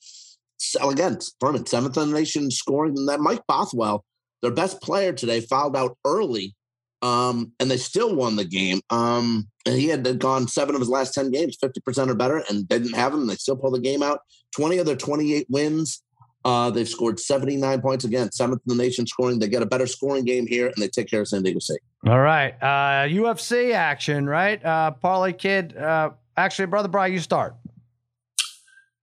[0.56, 2.94] so again, Furman, seventh in the nation scoring.
[2.98, 4.04] And that Mike Bothwell,
[4.42, 6.56] their best player today, fouled out early,
[7.02, 8.80] um, and they still won the game.
[8.90, 12.68] Um, and he had gone seven of his last 10 games, 50% or better, and
[12.68, 13.28] didn't have him.
[13.28, 14.22] They still pulled the game out.
[14.56, 16.02] 20 of their 28 wins.
[16.44, 19.38] Uh, they've scored 79 points again, seventh in the nation scoring.
[19.38, 21.80] They get a better scoring game here, and they take care of San Diego State.
[22.06, 22.54] All right.
[22.62, 24.64] Uh, UFC action, right?
[24.64, 25.76] Uh, Parlay Kid.
[25.76, 27.54] Uh, actually, Brother Brian, you start.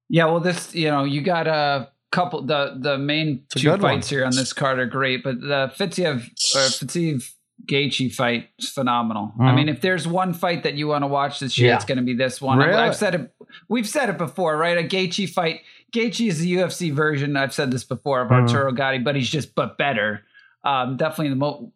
[0.10, 3.98] Yeah, well, this you know you got a couple the the main two good one.
[3.98, 6.24] fights here on this card are great, but the Fiziev
[6.56, 7.30] or Fiziev
[7.66, 9.34] Gaethje fight is phenomenal.
[9.40, 9.56] I Mhm.
[9.56, 11.76] mean, if there's one fight that you want to watch this year, Yeah.
[11.76, 12.60] it's going to be this one.
[12.60, 12.82] I've- Really?
[12.82, 13.34] I've said it.
[13.68, 14.78] We've said it before, right?
[14.78, 15.62] A Gaethje fight.
[15.94, 17.36] Gaethje is the UFC version.
[17.36, 18.42] I've said this before of Mhm.
[18.42, 20.22] Arturo Gatti, but he's just but better.
[20.64, 21.72] Um, definitely the most.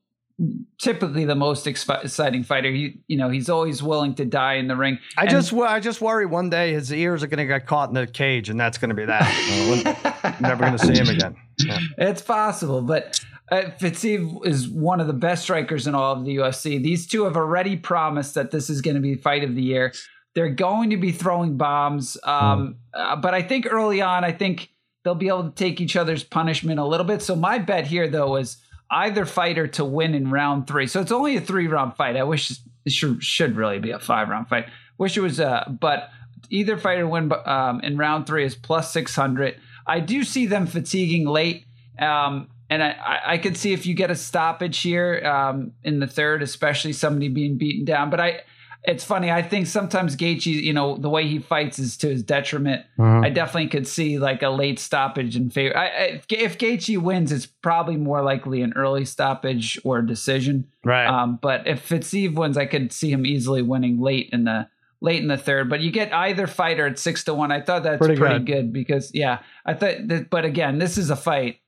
[0.79, 2.71] Typically, the most exciting fighter.
[2.71, 4.97] He, you know, he's always willing to die in the ring.
[5.15, 7.89] I And- just, I just worry one day his ears are going to get caught
[7.89, 9.21] in the cage, and that's going to be that.
[10.41, 11.35] Never going to see him again.
[11.63, 11.77] Yeah.
[11.99, 13.19] It's possible, but
[13.51, 16.81] uh, Fiziev is one of the best strikers in all of the UFC.
[16.81, 19.93] These two have already promised that this is going to be fight of the year.
[20.33, 24.69] They're going to be throwing bombs, um, uh, but I think early on, I think
[25.03, 27.21] they'll be able to take each other's punishment a little bit.
[27.21, 28.55] So my bet here, though, is
[28.89, 30.87] either fighter to win in round three.
[30.87, 32.15] So it's only a three round fight.
[32.15, 32.51] I wish
[32.85, 34.67] it should, should really be a five round fight.
[34.97, 36.09] Wish it was, uh, but
[36.49, 39.59] either fighter win um, in round three is plus 600.
[39.85, 41.65] I do see them fatiguing late.
[41.99, 46.07] Um, and I, I, could see if you get a stoppage here um, in the
[46.07, 48.09] third, especially somebody being beaten down.
[48.09, 48.41] But I,
[48.83, 49.29] it's funny.
[49.29, 52.85] I think sometimes Gaethje, you know, the way he fights is to his detriment.
[52.97, 53.25] Mhm.
[53.25, 55.77] I definitely could see like a late stoppage in favor.
[55.77, 60.65] I, I, if, Gaethje wins, it's probably more likely an early stoppage or decision.
[60.85, 61.05] Right.
[61.05, 64.67] Um, but if Fiziev wins, I could see him easily winning late in the
[65.01, 65.69] late in the third.
[65.69, 67.51] But you get either fighter at six to one.
[67.51, 68.45] I thought that's Pretty pretty, good.
[68.45, 68.73] good.
[68.73, 70.07] because yeah, I thought.
[70.07, 71.59] That, but again, this is a fight.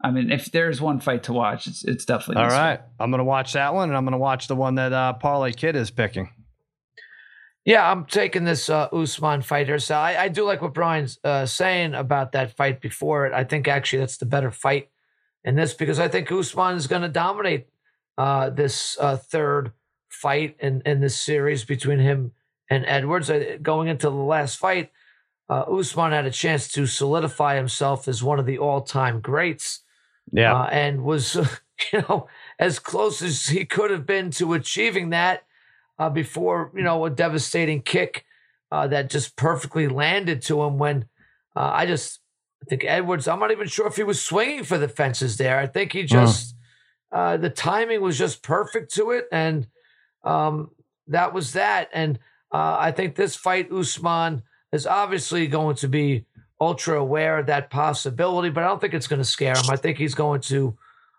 [0.00, 2.62] I mean, if there's one fight to watch, it's it's definitely All this one.
[2.62, 2.80] right.
[3.00, 5.14] I'm going to watch that one, and I'm going to watch the one that uh,
[5.14, 6.30] Parlay Kid is picking.
[7.64, 9.78] Yeah, I'm taking this uh, Usman fighter.
[9.78, 13.34] So I, I do like what Brian's uh, saying about that fight before it.
[13.34, 14.88] I think actually that's the better fight
[15.44, 17.66] in this because I think Usman is going to dominate
[18.16, 19.72] uh, this uh, third
[20.08, 22.32] fight in, in this series between him
[22.70, 23.28] and Edwards.
[23.28, 24.90] Uh, going into the last fight,
[25.50, 29.80] uh, Usman had a chance to solidify himself as one of the all-time greats
[30.32, 30.54] Yeah.
[30.54, 31.34] uh, and was,
[31.92, 35.44] you know, as close as he could have been to achieving that
[35.98, 38.24] uh, before, you know, a devastating kick
[38.70, 40.78] uh, that just perfectly landed to him.
[40.78, 41.06] When
[41.56, 42.20] uh, I just
[42.62, 45.58] I think Edwards, I'm not even sure if he was swinging for the fences there.
[45.58, 46.54] I think he just
[47.10, 49.66] uh, the timing was just perfect to it, and
[50.24, 50.70] um,
[51.06, 51.88] that was that.
[51.92, 52.18] And
[52.52, 56.26] uh, I think this fight, Usman is obviously going to be
[56.60, 59.64] ultra aware of that possibility, but I don't think it's going to scare him.
[59.70, 60.76] I think he's going to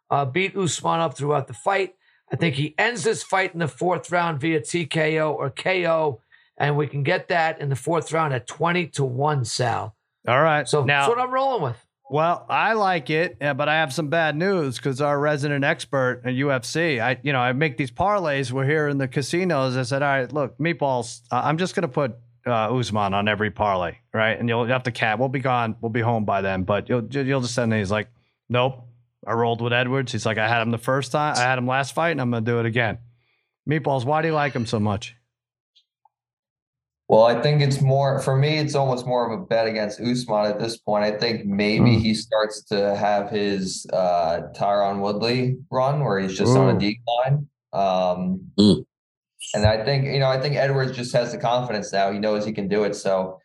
[0.10, 1.96] uh, beat Usman up throughout the fight.
[2.32, 6.22] I think he ends this fight in the fourth round via TKO or KO,
[6.58, 9.96] and we can get that in the fourth round at 20 to 1, Sal.
[10.28, 10.68] All right.
[10.68, 11.86] So now, that's what I'm rolling with.
[12.12, 16.22] Well, I like it, uh, but I have some bad news because our resident expert
[16.26, 18.52] at UFC, I you know I make these parlays.
[18.52, 19.78] We're here in the casinos.
[19.78, 21.22] I said, all right, look, meatballs.
[21.30, 22.16] I'm just gonna put
[22.50, 24.38] uh, Usman on every parlay, right?
[24.40, 25.20] And you'll have to cap.
[25.20, 25.76] We'll be gone.
[25.82, 26.64] We'll be home by then.
[26.64, 27.74] But you'll you'll just send.
[27.74, 28.10] He's like,
[28.50, 28.86] nope.
[29.28, 30.12] I rolled with Edwards.
[30.12, 31.36] He's like, I had him the first time.
[31.38, 32.98] I had him last fight, and I'm gonna do it again.
[33.70, 35.16] Meatballs, why do you like him so much?
[37.08, 38.60] Well, I think it's more for me.
[38.60, 41.04] It's almost more of a bet against Usman at this point.
[41.04, 42.02] I think maybe Mm.
[42.02, 47.48] he starts to have his uh, Tyron Woodley run where he's just on a decline.
[47.74, 48.86] Um, Mm.
[49.54, 52.12] And I think you know, I think Edwards just has the confidence now.
[52.12, 52.96] He knows he can do it.
[52.96, 53.40] So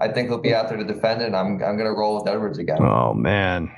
[0.00, 1.26] I think he'll be out there to defend it.
[1.26, 2.78] And I'm I'm going to roll with Edwards again.
[2.82, 3.70] Oh man,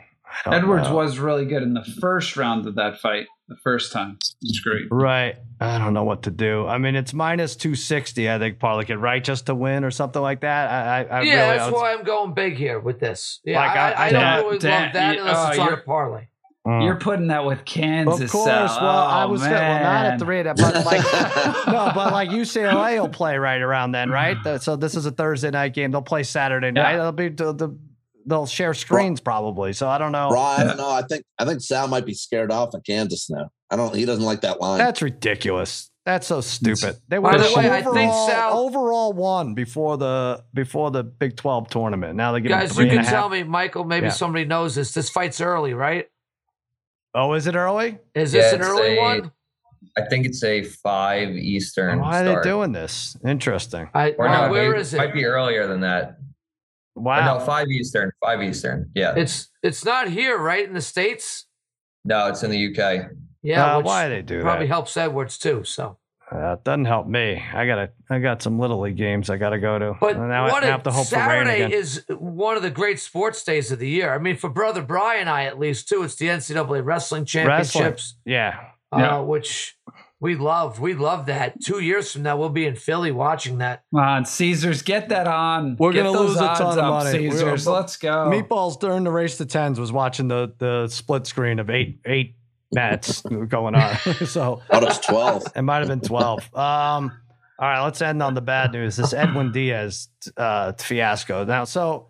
[0.46, 0.94] Edwards know.
[0.96, 3.26] was really good in the first round of that fight.
[3.48, 4.88] The first time, it's great.
[4.90, 5.36] Right.
[5.58, 6.66] I don't know what to do.
[6.66, 9.24] I mean, it's minus 260, I think, Parlay Kid, right?
[9.24, 10.68] Just to win or something like that.
[10.70, 13.40] I, I, I yeah, really, I that's was- why I'm going big here with this.
[13.46, 15.48] Yeah, Like, I, I- I, I- don't Dan- really Dan, love that you- unless oh,
[15.50, 16.26] it's on a you're- parlay.
[16.68, 16.84] Mm.
[16.84, 18.20] You're putting that with Kansas.
[18.20, 18.46] Of course.
[18.46, 18.82] Sal.
[18.82, 20.18] Well, I Oh, was gonna, well, not at man.
[20.18, 21.02] three, but like
[21.66, 24.36] no, but like UCLA will play right around then, right?
[24.44, 25.90] The- So this is a Thursday night game.
[25.92, 26.92] They'll play Saturday night.
[26.92, 26.96] Yeah.
[26.98, 27.78] They'll be the, the
[28.26, 29.72] they'll share screens probably.
[29.72, 30.28] So I don't know.
[30.30, 30.90] Brian, I don't know.
[30.90, 33.48] I think I think Sal might be scared off of Kansas now.
[33.70, 33.94] I don't.
[33.94, 34.78] He doesn't like that line.
[34.78, 35.90] That's ridiculous.
[36.04, 36.96] That's so stupid.
[37.08, 41.02] They By were the way, I think overall, Sal- overall one before the before the
[41.04, 42.16] Big Twelve tournament.
[42.16, 43.84] Now they give Guys, three you can tell me, Michael.
[43.84, 44.12] Maybe Yeah.
[44.12, 44.92] somebody knows this.
[44.92, 46.06] This fight's early, right?
[47.18, 47.98] Oh, is it early?
[48.14, 49.32] Is this Yeah, an early a- one?
[49.96, 51.98] I think it's a five Eastern.
[52.00, 53.16] Why are they doing this?
[53.26, 53.88] Interesting.
[53.92, 54.98] I, Or uh, no, where it is it?
[54.98, 56.18] Might be earlier than that.
[56.94, 57.38] Or Wow.
[57.38, 58.12] no, five Eastern.
[58.24, 58.90] Five Eastern.
[58.94, 59.14] Yeah.
[59.16, 61.46] It's it's not here, right in the states.
[62.04, 63.10] no, it's in the UK.
[63.42, 64.72] Yeah, Uh, which why they do probably that?
[64.72, 65.64] helps Edwards too.
[65.64, 65.98] So,
[66.30, 67.42] Uh, it doesn't help me.
[67.54, 67.90] I gotta.
[68.10, 69.94] I got some little league games I gotta go to.
[70.00, 72.62] but And now what I a, have to hope for rain Saturday is one of
[72.62, 74.12] the great sports days of the year.
[74.14, 78.14] I mean, for brother Brian and I, at least too, it's the NCAA Wrestling Championships,
[78.26, 78.58] yeah.
[78.92, 79.18] Uh, Yeah.
[79.20, 79.76] which
[80.20, 80.80] we love.
[80.80, 81.62] We love that.
[81.62, 83.84] Two years from now, we'll be in Philly watching that.
[83.94, 85.76] Come on, Caesars, get that on.
[85.78, 87.20] We're Get gonna those lose a ton of money.
[87.20, 88.28] We're- Caesars, let's go.
[88.28, 92.34] Meatballs during the race to tens was watching the the split screen of eight eight
[92.72, 93.96] mats going on.
[94.26, 95.44] so Out of 12.
[95.56, 96.40] it might have been twelve.
[96.54, 97.12] Um,
[97.60, 98.96] all right, let's end on the bad news.
[98.96, 101.44] This Edwin Diaz uh, fiasco.
[101.44, 102.08] Now, so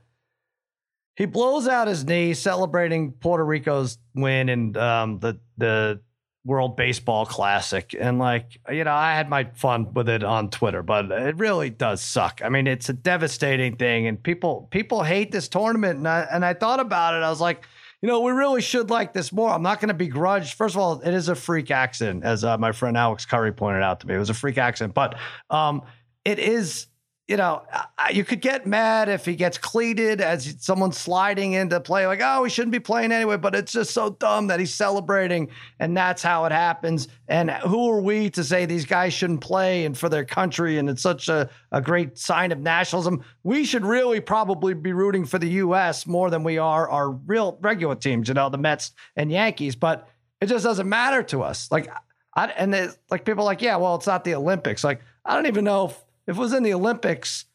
[1.17, 6.01] he blows out his knee celebrating Puerto Rico's win in um, the the
[6.45, 10.83] World Baseball Classic, and like you know, I had my fun with it on Twitter,
[10.83, 12.41] but it really does suck.
[12.45, 15.99] I mean, it's a devastating thing, and people people hate this tournament.
[15.99, 17.23] And I and I thought about it.
[17.23, 17.65] I was like,
[18.03, 19.51] you know, we really should like this more.
[19.51, 20.55] I'm not going to begrudge.
[20.55, 23.83] First of all, it is a freak accident, as uh, my friend Alex Curry pointed
[23.83, 24.15] out to me.
[24.15, 25.17] It was a freak accident, but
[25.51, 25.83] um,
[26.25, 26.87] it is.
[27.29, 27.63] You know,
[28.11, 32.43] you could get mad if he gets cleated as someone sliding into play, like, oh,
[32.43, 33.37] he shouldn't be playing anyway.
[33.37, 37.07] But it's just so dumb that he's celebrating, and that's how it happens.
[37.29, 40.79] And who are we to say these guys shouldn't play and for their country?
[40.79, 43.23] And it's such a, a great sign of nationalism.
[43.43, 46.07] We should really probably be rooting for the U.S.
[46.07, 49.77] more than we are our real regular teams, you know, the Mets and Yankees.
[49.77, 50.09] But
[50.41, 51.71] it just doesn't matter to us.
[51.71, 51.91] Like,
[52.35, 54.83] I, and like people like, yeah, well, it's not the Olympics.
[54.83, 57.47] Like, I don't even know if, if it was in the Olympics,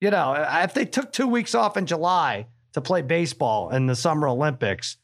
[0.00, 3.96] you know, if they took two weeks off in July to play baseball in the
[3.96, 4.96] Summer Olympics,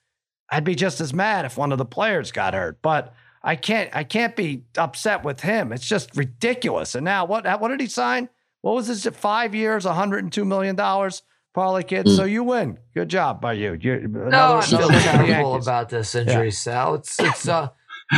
[0.51, 2.83] I'd be just as mad if one of the players got hurt.
[2.83, 5.73] But I can't, I can't be upset with him.
[5.73, 6.95] It's just ridiculous.
[6.97, 8.29] And now, what, what did he sign?
[8.63, 9.07] What was this?
[9.17, 11.23] Five years, 102 million dollars,
[11.55, 12.09] Parlay kid.
[12.09, 12.79] So you win.
[12.95, 13.79] Good job by you.
[13.81, 15.67] you No, I feel terrible Yankees.
[15.67, 16.95] about this injury, Sal.
[16.95, 17.69] It's it's uh,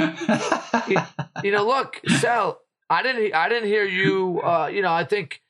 [0.89, 0.97] you,
[1.43, 2.61] you know, look, Sal.
[2.89, 4.41] I didn't I didn't hear you.
[4.43, 5.43] Uh, you know, I think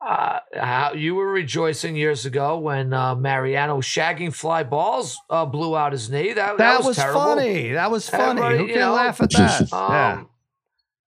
[0.00, 5.76] uh, how you were rejoicing years ago when uh, Mariano shagging fly balls uh, blew
[5.76, 6.32] out his knee.
[6.32, 7.20] That That, was, terrible.
[7.20, 7.72] funny.
[7.72, 8.40] That was funny.
[8.40, 9.72] Everybody, Who you can know, laugh at that?
[9.72, 10.24] Um, yeah.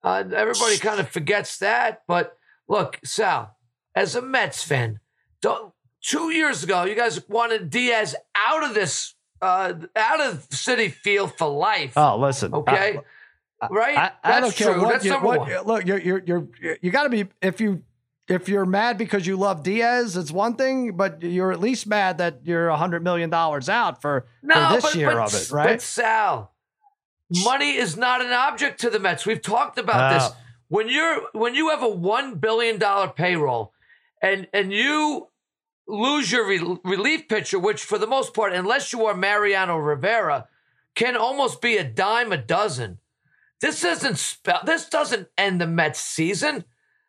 [0.04, 2.04] uh, everybody kind of forgets that.
[2.08, 3.56] But look, Sal,
[3.96, 5.00] as a Mets fan,
[5.42, 10.92] don't, two years ago, you guys wanted Diaz out of this, uh, out of Citi
[10.92, 11.94] Field for life.
[11.98, 12.54] Oh, listen.
[12.54, 13.00] okay.
[13.72, 13.98] Right?
[13.98, 14.82] I, I That's don't care true.
[14.84, 15.64] what That's you number what, one.
[15.66, 15.86] look.
[15.86, 16.48] You're you're you're
[16.82, 17.84] you got to be if you
[18.28, 22.18] if you're mad because you love Diaz, it's one thing, but you're at least mad
[22.20, 25.34] that you're a hundred million dollars out for, No, for this but, year but, of
[25.34, 25.68] it, right?
[25.68, 26.54] But Sal,
[27.44, 29.26] money is not an object to the Mets.
[29.26, 30.14] We've talked about Oh.
[30.18, 30.32] this.
[30.70, 33.74] When you're when you have a one billion dollar payroll,
[34.22, 35.28] and and you
[35.88, 40.48] lose your re- relief pitcher, which for the most part, unless you are Mariano Rivera,
[40.96, 43.00] can almost be a dime a dozen.
[43.64, 44.60] This doesn't spell.
[44.66, 46.66] This doesn't end the Mets season.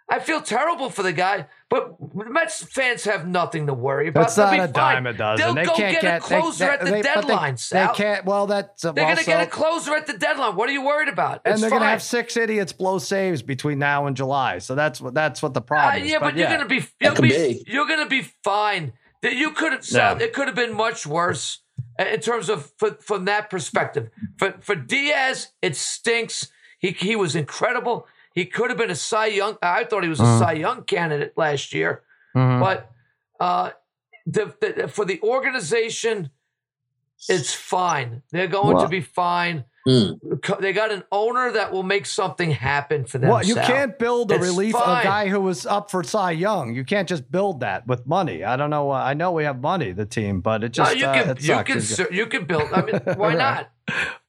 [0.09, 4.21] I feel terrible for the guy, but Mets fans have nothing to worry about.
[4.21, 4.73] That's They'll not be a fine.
[4.73, 5.45] dime a dozen.
[5.47, 7.55] They'll they go can't get, get a closer they, at the they, deadline.
[7.55, 7.89] They, Sal.
[7.93, 8.25] they can't.
[8.25, 10.55] Well, that's uh, They're going to get a closer at the deadline.
[10.55, 11.41] What are you worried about?
[11.45, 14.59] and they're going to have six idiots blow saves between now and July.
[14.59, 16.11] So that's what that's what the Uh, problem is.
[16.13, 16.57] yeah, but, you're yeah.
[16.57, 17.65] going to be you'll be, be.
[17.67, 18.93] you're going to be fine.
[19.23, 20.19] That you could have Yeah.
[20.19, 21.64] it could have been much worse uh,
[21.99, 24.11] in terms of for, from that perspective.
[24.39, 26.51] For for Diaz, it stinks.
[26.79, 28.07] He he was incredible.
[28.35, 29.57] He could have been a Cy Young.
[29.63, 30.39] I thought he was a Mhm.
[30.41, 32.03] Cy Young candidate last year.
[32.37, 32.61] Mhm.
[32.61, 32.91] But
[33.41, 33.71] uh,
[34.27, 36.31] the, the for the organization,
[37.29, 38.23] it's fine.
[38.31, 39.65] They're going to be fine.
[39.87, 43.29] Co- They got an owner that will make something happen for them.
[43.31, 43.67] Well, you Sal.
[43.67, 46.75] can't build a It's relief a guy who was up for Cy Young.
[46.75, 48.45] You can't just build that with money.
[48.45, 48.91] I don't know.
[48.91, 51.31] uh, I know we have money, the team, but it No, just you uh, can
[51.31, 51.67] it you sucks.
[51.67, 52.71] can It's- you can build.
[52.73, 53.39] I mean, why Right.
[53.39, 53.71] not?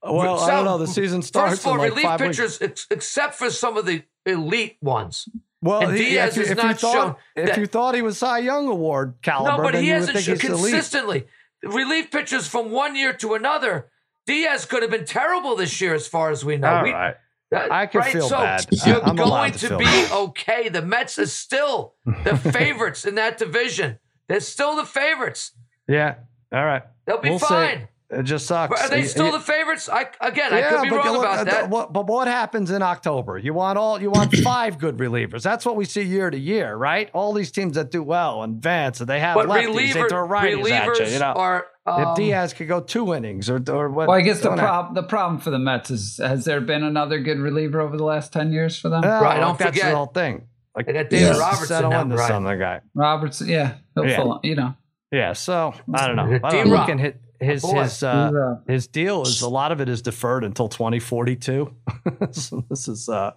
[0.04, 0.78] Well, I don't know.
[0.78, 2.36] The season starts First of all, in like relief five weeks.
[2.38, 5.30] pitchers, ex- except for some of the elite ones.
[5.62, 7.66] Well, and he- Diaz if, you- has if you not shown thought if that- you
[7.66, 10.44] thought he was Cy Young Award caliber, no, but then he you hasn't shown he's
[10.50, 10.74] elite.
[10.74, 11.28] consistently.
[11.64, 13.88] Relief pitchers from one year to another.
[14.26, 16.68] Diaz could have been terrible this year, as far as we know.
[16.76, 17.16] All We- right.
[17.54, 18.12] uh, I could right?
[18.14, 18.66] feel so bad.
[18.86, 20.12] You're I'm going to to, be bad.
[20.12, 20.70] okay.
[20.70, 24.00] The Mets are still the favorites in that division.
[24.28, 25.52] They're still the favorites.
[25.88, 26.16] Yeah.
[26.52, 26.84] All right.
[27.06, 27.46] They'll be We'll see.
[27.46, 27.88] fine.
[28.10, 28.80] It just sucks.
[28.82, 29.90] Are they still the favorites?
[29.90, 31.70] I again, I yeah, could be wrong look, about uh, that.
[31.72, 33.40] What, but what happens in October?
[33.40, 35.42] You want all you want five good relievers.
[35.42, 37.10] That's what we see year to year, right?
[37.14, 39.94] All these teams that do well and advance, and they have But lefties.
[39.94, 41.14] they throw righties relievers at you.
[41.14, 44.08] You know, are Um, if Diaz could go two innings or or what?
[44.08, 47.20] Well, I guess the problem the problem for the Mets is has there been another
[47.20, 49.02] good reliever over the last ten years for them?
[49.02, 49.92] No, Right, don't like, that's forget.
[49.92, 50.48] the whole thing.
[50.76, 51.38] Like They got David Yeah.
[51.40, 52.28] Robertson settle now, into right?
[52.28, 52.82] something, guy.
[52.96, 54.16] Robertson, yeah, he'll Yeah.
[54.18, 54.74] full- you know.
[55.12, 56.40] Yeah, so I don't know.
[56.44, 56.66] I don't D-Rock.
[56.66, 56.76] know.
[56.80, 57.84] Looking hit his boy.
[57.84, 61.72] his uh, He's, uh, his deal is a lot of it is deferred until 2042.
[62.32, 63.32] so this is uh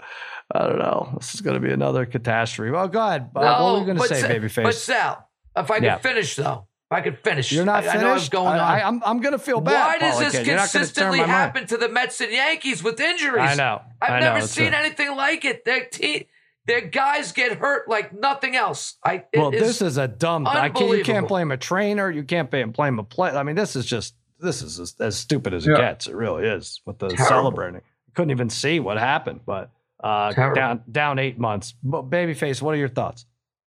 [0.55, 1.11] I don't know.
[1.19, 2.71] This is going to be another catastrophe.
[2.71, 3.29] Well, go ahead.
[3.37, 4.63] Uh, what were you going to say, Sa- babyface?
[4.63, 5.99] But Sal, if I could Yeah.
[5.99, 7.97] finish though, if I could finish, You're not I, finished.
[7.99, 8.59] I know what's going on.
[8.59, 9.73] I, am I'm going to feel bad.
[9.75, 10.47] Why does Paulie this Kid.
[10.47, 13.43] You're not gonna turn consistently happen to the Mets and Yankees with injuries?
[13.51, 13.83] I know.
[14.01, 15.67] I've I never it's seen a- anything like it.
[15.67, 16.25] Their team,
[16.67, 18.97] their guys get hurt like nothing else.
[19.05, 20.47] I it Well, is- this is a dumb.
[20.47, 22.11] I can't, you can't blame a trainer.
[22.11, 23.37] You can't blame blame a player.
[23.37, 25.79] I mean, this is just this is as, as stupid as it Yeah.
[25.79, 26.07] gets.
[26.07, 27.27] It really is with the Terrible.
[27.27, 27.83] celebrating.
[28.15, 29.71] Couldn't even see what happened, but
[30.03, 30.55] uh, Terrible.
[30.55, 31.75] down down eight months.
[31.83, 33.27] But babyface, what are your thoughts?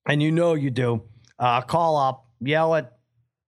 [0.06, 1.02] and you know you do,
[1.38, 2.98] uh, call up, yell at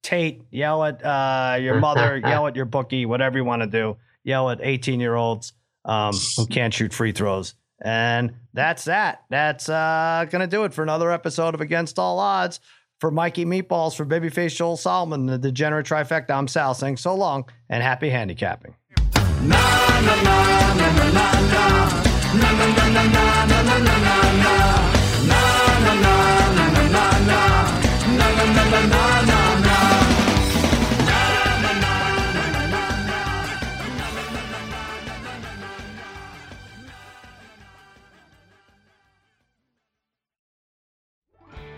[0.03, 3.97] Tate, yell at uh, your mother, yell at your bookie, whatever you want to do.
[4.24, 5.53] Yell at 18 year olds
[5.84, 7.55] um, who can't shoot free throws.
[7.82, 9.24] And that's that.
[9.30, 12.61] That's uh, going to do it for another episode of Against All Odds.
[12.99, 17.47] For Mikey Meatballs, for Babyface Joel Solomon, the degenerate trifecta, I'm Sal saying so long
[17.70, 18.74] and happy handicapping.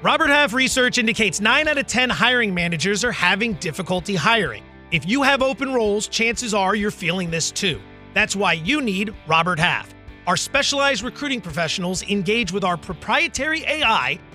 [0.03, 4.64] Robert Half research indicates 9 out of 10 hiring managers are having difficulty hiring.
[4.90, 7.80] If you have open roles, chances are you're feeling this too.
[8.12, 9.95] That's why you need Robert Half.
[10.26, 14.18] Our specialized recruiting professionals engage with our proprietary AI